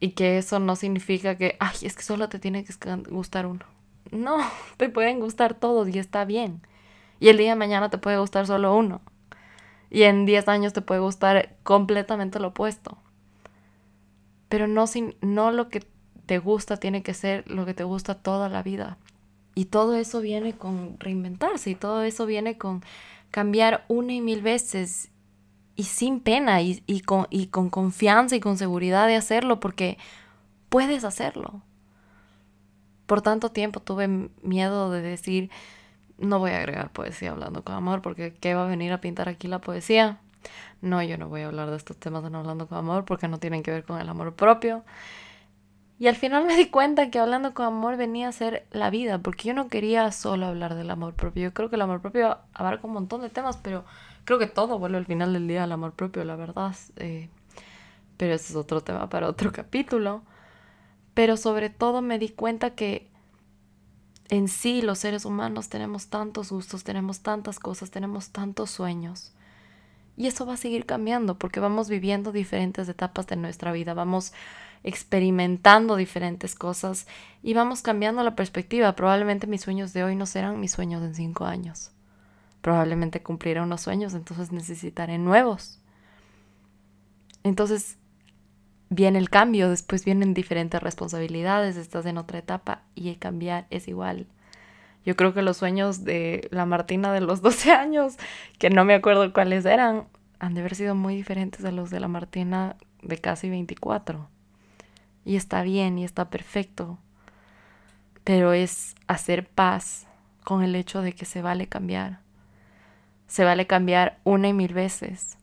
Y 0.00 0.10
que 0.10 0.38
eso 0.38 0.58
no 0.58 0.76
significa 0.76 1.36
que, 1.36 1.56
ay, 1.60 1.76
es 1.82 1.96
que 1.96 2.02
solo 2.02 2.28
te 2.28 2.38
tiene 2.38 2.64
que 2.64 2.74
gustar 3.08 3.46
uno. 3.46 3.64
No, 4.10 4.38
te 4.76 4.88
pueden 4.88 5.20
gustar 5.20 5.54
todos 5.54 5.88
y 5.88 5.98
está 5.98 6.24
bien. 6.24 6.62
Y 7.20 7.28
el 7.28 7.38
día 7.38 7.50
de 7.50 7.56
mañana 7.56 7.90
te 7.90 7.98
puede 7.98 8.18
gustar 8.18 8.46
solo 8.46 8.74
uno. 8.74 9.00
Y 9.90 10.02
en 10.02 10.26
10 10.26 10.48
años 10.48 10.72
te 10.72 10.82
puede 10.82 11.00
gustar 11.00 11.56
completamente 11.62 12.40
lo 12.40 12.48
opuesto. 12.48 12.98
Pero 14.48 14.66
no, 14.66 14.86
sin, 14.86 15.16
no 15.20 15.50
lo 15.52 15.68
que 15.68 15.86
te 16.26 16.38
gusta 16.38 16.76
tiene 16.76 17.02
que 17.02 17.14
ser 17.14 17.48
lo 17.50 17.64
que 17.64 17.74
te 17.74 17.84
gusta 17.84 18.16
toda 18.16 18.48
la 18.48 18.62
vida. 18.62 18.98
Y 19.54 19.66
todo 19.66 19.94
eso 19.94 20.20
viene 20.20 20.52
con 20.54 20.98
reinventarse 20.98 21.70
y 21.70 21.74
todo 21.74 22.02
eso 22.02 22.26
viene 22.26 22.58
con 22.58 22.82
cambiar 23.36 23.84
una 23.88 24.14
y 24.14 24.22
mil 24.22 24.40
veces 24.40 25.10
y 25.74 25.82
sin 25.82 26.20
pena 26.20 26.62
y, 26.62 26.80
con, 27.04 27.68
confianza 27.68 28.34
y 28.34 28.40
con 28.40 28.56
seguridad 28.56 29.06
de 29.06 29.14
hacerlo 29.14 29.60
porque 29.60 29.98
puedes 30.70 31.04
hacerlo 31.04 31.60
por 33.04 33.20
tanto 33.20 33.50
tiempo 33.50 33.80
tuve 33.80 34.08
miedo 34.40 34.90
de 34.90 35.02
decir, 35.02 35.50
no 36.16 36.38
voy 36.38 36.52
a 36.52 36.56
agregar 36.56 36.90
poesía 36.94 37.32
hablando 37.32 37.62
con 37.62 37.74
amor, 37.74 38.00
porque 38.00 38.32
¿qué 38.32 38.54
va 38.54 38.64
a 38.64 38.68
venir 38.68 38.90
a 38.94 39.02
pintar 39.02 39.28
aquí 39.28 39.48
la 39.48 39.60
poesía? 39.60 40.18
No, 40.80 41.02
yo 41.02 41.18
no 41.18 41.28
voy 41.28 41.42
a 41.42 41.48
hablar 41.48 41.68
de 41.68 41.76
estos 41.76 41.98
temas 41.98 42.24
hablando 42.24 42.66
con 42.66 42.78
amor, 42.78 43.04
porque 43.04 43.28
no 43.28 43.36
tienen 43.36 43.62
que 43.62 43.70
ver 43.70 43.84
con 43.84 44.00
el 44.00 44.08
amor 44.08 44.34
propio. 44.34 44.82
Y 45.98 46.08
al 46.08 46.16
final 46.16 46.44
me 46.44 46.56
di 46.56 46.68
cuenta 46.68 47.10
que 47.10 47.18
hablando 47.18 47.54
con 47.54 47.66
amor 47.66 47.96
venía 47.96 48.28
a 48.28 48.32
ser 48.32 48.66
la 48.70 48.90
vida, 48.90 49.18
porque 49.18 49.48
yo 49.48 49.54
no 49.54 49.68
quería 49.68 50.12
solo 50.12 50.46
hablar 50.46 50.74
del 50.74 50.90
amor 50.90 51.14
propio. 51.14 51.44
Yo 51.44 51.54
creo 51.54 51.70
que 51.70 51.76
el 51.76 51.82
amor 51.82 52.02
propio 52.02 52.38
abarca 52.52 52.86
un 52.86 52.92
montón 52.92 53.22
de 53.22 53.30
temas, 53.30 53.56
pero 53.56 53.84
creo 54.24 54.38
que 54.38 54.46
todo 54.46 54.78
vuelve 54.78 54.98
al 54.98 55.06
final 55.06 55.32
del 55.32 55.48
día 55.48 55.64
al 55.64 55.72
amor 55.72 55.92
propio, 55.92 56.24
la 56.24 56.36
verdad. 56.36 56.74
Eh, 56.96 57.30
pero 58.16 58.34
ese 58.34 58.52
es 58.52 58.56
otro 58.56 58.82
tema 58.82 59.08
para 59.08 59.28
otro 59.28 59.52
capítulo 59.54 60.22
pero 61.16 61.38
sobre 61.38 61.70
todo 61.70 62.02
me 62.02 62.18
di 62.18 62.28
cuenta 62.28 62.74
que 62.74 63.08
en 64.28 64.48
sí 64.48 64.82
los 64.82 64.98
seres 64.98 65.24
humanos 65.24 65.70
tenemos 65.70 66.08
tantos 66.08 66.52
gustos, 66.52 66.84
tenemos 66.84 67.20
tantas 67.20 67.58
cosas, 67.58 67.90
tenemos 67.90 68.32
tantos 68.32 68.70
sueños. 68.70 69.32
Y 70.18 70.26
eso 70.26 70.44
va 70.44 70.52
a 70.52 70.58
seguir 70.58 70.84
cambiando 70.84 71.38
porque 71.38 71.58
vamos 71.58 71.88
viviendo 71.88 72.32
diferentes 72.32 72.86
etapas 72.90 73.26
de 73.28 73.36
nuestra 73.36 73.72
vida, 73.72 73.94
vamos 73.94 74.34
experimentando 74.84 75.96
diferentes 75.96 76.54
cosas 76.54 77.06
y 77.42 77.54
vamos 77.54 77.82
cambiando 77.82 78.22
la 78.22 78.36
perspectiva. 78.36 78.94
Probablemente 78.94 79.46
mis 79.46 79.62
sueños 79.62 79.92
de 79.92 80.04
hoy 80.04 80.16
no 80.16 80.26
serán 80.26 80.60
mis 80.60 80.72
sueños 80.72 81.02
en 81.02 81.14
cinco 81.14 81.44
años. 81.44 81.92
Probablemente 82.60 83.22
cumpliré 83.22 83.60
unos 83.60 83.82
sueños, 83.82 84.14
entonces 84.14 84.52
necesitaré 84.52 85.18
nuevos. 85.18 85.80
Entonces 87.44 87.96
viene 88.88 89.18
el 89.18 89.30
cambio, 89.30 89.70
después 89.70 90.04
vienen 90.04 90.34
diferentes 90.34 90.82
responsabilidades, 90.82 91.76
estás 91.76 92.06
en 92.06 92.18
otra 92.18 92.38
etapa 92.38 92.82
y 92.94 93.08
el 93.08 93.18
cambiar 93.18 93.66
es 93.70 93.88
igual. 93.88 94.26
Yo 95.04 95.14
creo 95.14 95.32
que 95.32 95.42
los 95.42 95.56
sueños 95.56 96.04
de 96.04 96.48
la 96.50 96.66
Martina 96.66 97.12
de 97.12 97.20
los 97.20 97.40
12 97.42 97.72
años, 97.72 98.16
que 98.58 98.70
no 98.70 98.84
me 98.84 98.94
acuerdo 98.94 99.32
cuáles 99.32 99.64
eran, 99.64 100.08
han 100.38 100.54
de 100.54 100.60
haber 100.60 100.74
sido 100.74 100.94
muy 100.94 101.14
diferentes 101.14 101.64
a 101.64 101.70
los 101.70 101.90
de 101.90 102.00
la 102.00 102.08
Martina 102.08 102.76
de 103.02 103.18
casi 103.18 103.48
24. 103.48 104.28
Y 105.26 105.34
está 105.34 105.62
bien 105.62 105.98
y 105.98 106.04
está 106.04 106.30
perfecto. 106.30 106.98
Pero 108.22 108.52
es 108.52 108.94
hacer 109.08 109.48
paz 109.48 110.06
con 110.44 110.62
el 110.62 110.76
hecho 110.76 111.02
de 111.02 111.12
que 111.14 111.24
se 111.24 111.42
vale 111.42 111.66
cambiar. 111.66 112.20
Se 113.26 113.42
vale 113.42 113.66
cambiar 113.66 114.20
una 114.22 114.46
y 114.46 114.52
mil 114.52 114.72
veces. 114.72 115.36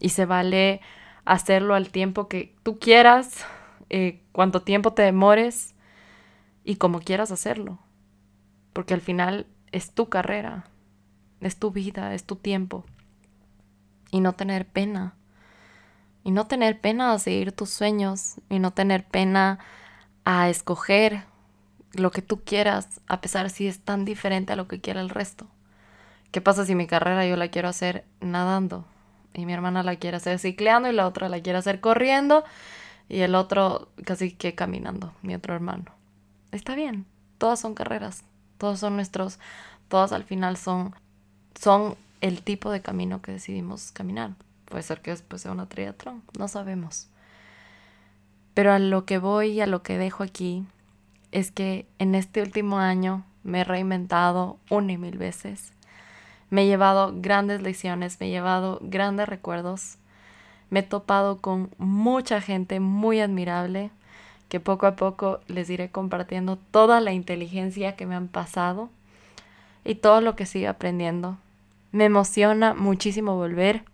Y 0.00 0.08
se 0.08 0.26
vale 0.26 0.80
hacerlo 1.24 1.76
al 1.76 1.90
tiempo 1.90 2.26
que 2.26 2.52
tú 2.64 2.80
quieras, 2.80 3.46
eh, 3.90 4.20
cuánto 4.32 4.62
tiempo 4.62 4.92
te 4.92 5.02
demores 5.02 5.76
y 6.64 6.74
como 6.74 6.98
quieras 6.98 7.30
hacerlo. 7.30 7.78
Porque 8.72 8.92
al 8.92 9.00
final 9.00 9.46
es 9.70 9.92
tu 9.92 10.08
carrera, 10.08 10.66
es 11.40 11.60
tu 11.60 11.70
vida, 11.70 12.12
es 12.12 12.24
tu 12.24 12.34
tiempo. 12.34 12.84
Y 14.10 14.18
no 14.18 14.32
tener 14.32 14.66
pena. 14.66 15.14
Y 16.24 16.32
no 16.32 16.46
tener 16.46 16.80
pena 16.80 17.12
a 17.12 17.18
seguir 17.18 17.52
tus 17.52 17.70
sueños. 17.70 18.34
Y 18.48 18.58
no 18.58 18.72
tener 18.72 19.04
pena 19.04 19.60
a 20.24 20.48
escoger 20.48 21.24
lo 21.92 22.10
que 22.10 22.22
tú 22.22 22.42
quieras, 22.42 23.00
a 23.06 23.20
pesar 23.20 23.50
si 23.50 23.68
es 23.68 23.78
tan 23.80 24.04
diferente 24.04 24.52
a 24.52 24.56
lo 24.56 24.66
que 24.66 24.80
quiera 24.80 25.00
el 25.00 25.10
resto. 25.10 25.46
¿Qué 26.32 26.40
pasa 26.40 26.66
si 26.66 26.74
mi 26.74 26.88
carrera 26.88 27.24
yo 27.26 27.36
la 27.36 27.48
quiero 27.48 27.68
hacer 27.68 28.04
nadando? 28.20 28.84
y 29.34 29.46
mi 29.46 29.52
hermana 29.52 29.82
la 29.82 29.96
quiere 29.96 30.16
hacer 30.16 30.38
cicleando 30.38 30.88
y 30.88 30.92
la 30.92 31.06
otra 31.06 31.28
la 31.28 31.40
quiere 31.40 31.58
hacer 31.58 31.80
corriendo 31.80 32.44
y 33.08 33.20
el 33.20 33.34
otro 33.34 33.88
casi 34.04 34.32
que 34.32 34.54
caminando, 34.54 35.12
mi 35.22 35.34
otro 35.34 35.54
hermano. 35.54 35.84
Está 36.52 36.74
bien, 36.74 37.04
todas 37.36 37.60
son 37.60 37.74
carreras, 37.74 38.24
todos 38.58 38.78
son 38.78 38.94
nuestros, 38.94 39.38
todas 39.88 40.12
al 40.12 40.24
final 40.24 40.56
son, 40.56 40.94
son 41.60 41.96
el 42.20 42.42
tipo 42.42 42.70
de 42.70 42.80
camino 42.80 43.20
que 43.20 43.32
decidimos 43.32 43.90
caminar. 43.92 44.30
Puede 44.74 44.82
ser 44.82 45.02
que 45.02 45.12
después 45.12 45.40
sea 45.40 45.52
una 45.52 45.68
triatlón, 45.68 46.24
no 46.36 46.48
sabemos. 46.48 47.06
Pero 48.54 48.72
a 48.72 48.80
lo 48.80 49.04
que 49.04 49.18
voy 49.18 49.52
y 49.52 49.60
a 49.60 49.68
lo 49.68 49.84
que 49.84 49.98
dejo 49.98 50.24
aquí 50.24 50.66
es 51.30 51.52
que 51.52 51.86
en 52.00 52.16
este 52.16 52.42
último 52.42 52.80
año 52.80 53.24
me 53.44 53.60
he 53.60 53.64
reinventado 53.64 54.58
una 54.70 54.90
y 54.90 54.98
mil 54.98 55.16
veces 55.16 55.70
me 56.50 56.64
he 56.64 56.66
llevado 56.66 57.12
grandes 57.14 57.62
lecciones, 57.62 58.18
me 58.18 58.26
he 58.26 58.30
llevado 58.30 58.80
grandes 58.82 59.28
recuerdos. 59.28 59.98
Me 60.70 60.80
he 60.80 60.82
topado 60.82 61.38
con 61.38 61.70
mucha 61.78 62.40
gente 62.40 62.80
muy 62.80 63.20
admirable 63.20 63.92
que 64.48 64.58
poco 64.58 64.86
a 64.86 64.96
poco 64.96 65.38
les 65.46 65.70
iré 65.70 65.90
compartiendo 65.90 66.58
toda 66.72 67.00
la 67.00 67.12
inteligencia 67.12 67.94
que 67.94 68.06
me 68.06 68.16
han 68.16 68.26
pasado 68.26 68.90
y 69.84 69.94
todo 69.94 70.20
lo 70.20 70.34
que 70.34 70.46
sigo 70.46 70.68
aprendiendo. 70.68 71.38
Me 71.92 72.06
emociona 72.06 72.74
muchísimo 72.74 73.36
volver. 73.36 73.84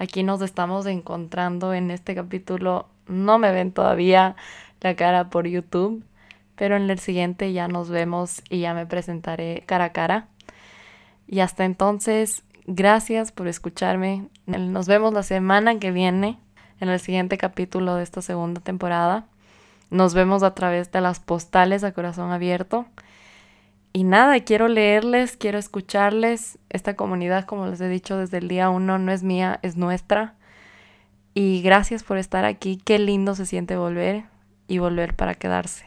Aquí 0.00 0.22
nos 0.22 0.40
estamos 0.42 0.86
encontrando 0.86 1.74
en 1.74 1.90
este 1.90 2.14
capítulo. 2.14 2.86
No 3.08 3.38
me 3.38 3.50
ven 3.50 3.72
todavía 3.72 4.36
la 4.80 4.94
cara 4.94 5.28
por 5.28 5.48
YouTube, 5.48 6.04
pero 6.54 6.76
en 6.76 6.88
el 6.88 7.00
siguiente 7.00 7.52
ya 7.52 7.66
nos 7.66 7.90
vemos 7.90 8.40
y 8.48 8.60
ya 8.60 8.74
me 8.74 8.86
presentaré 8.86 9.64
cara 9.66 9.86
a 9.86 9.92
cara. 9.92 10.28
Y 11.26 11.40
hasta 11.40 11.64
entonces, 11.64 12.44
gracias 12.68 13.32
por 13.32 13.48
escucharme. 13.48 14.28
Nos 14.46 14.86
vemos 14.86 15.12
la 15.12 15.24
semana 15.24 15.80
que 15.80 15.90
viene 15.90 16.38
en 16.78 16.90
el 16.90 17.00
siguiente 17.00 17.36
capítulo 17.36 17.96
de 17.96 18.04
esta 18.04 18.22
segunda 18.22 18.60
temporada. 18.60 19.26
Nos 19.90 20.14
vemos 20.14 20.44
a 20.44 20.54
través 20.54 20.92
de 20.92 21.00
las 21.00 21.18
postales 21.18 21.82
a 21.82 21.90
corazón 21.90 22.30
abierto. 22.30 22.86
Y 23.92 24.04
nada, 24.04 24.40
quiero 24.40 24.68
leerles, 24.68 25.36
quiero 25.36 25.58
escucharles. 25.58 26.58
Esta 26.68 26.94
comunidad, 26.94 27.44
como 27.46 27.66
les 27.66 27.80
he 27.80 27.88
dicho 27.88 28.16
desde 28.16 28.38
el 28.38 28.48
día 28.48 28.70
uno, 28.70 28.98
no 28.98 29.12
es 29.12 29.22
mía, 29.22 29.58
es 29.62 29.76
nuestra. 29.76 30.34
Y 31.34 31.62
gracias 31.62 32.02
por 32.02 32.18
estar 32.18 32.44
aquí. 32.44 32.80
Qué 32.84 32.98
lindo 32.98 33.34
se 33.34 33.46
siente 33.46 33.76
volver 33.76 34.24
y 34.66 34.78
volver 34.78 35.16
para 35.16 35.34
quedarse. 35.34 35.86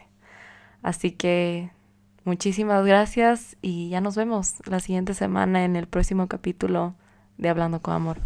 Así 0.82 1.12
que 1.12 1.70
Muchísimas 2.24 2.86
gracias 2.86 3.56
y 3.62 3.88
ya 3.88 4.00
nos 4.00 4.14
vemos 4.14 4.54
la 4.66 4.78
siguiente 4.78 5.12
semana 5.12 5.64
en 5.64 5.74
el 5.74 5.88
próximo 5.88 6.28
capítulo 6.28 6.94
de 7.36 7.48
Hablando 7.48 7.82
con 7.82 7.94
Amor. 7.94 8.20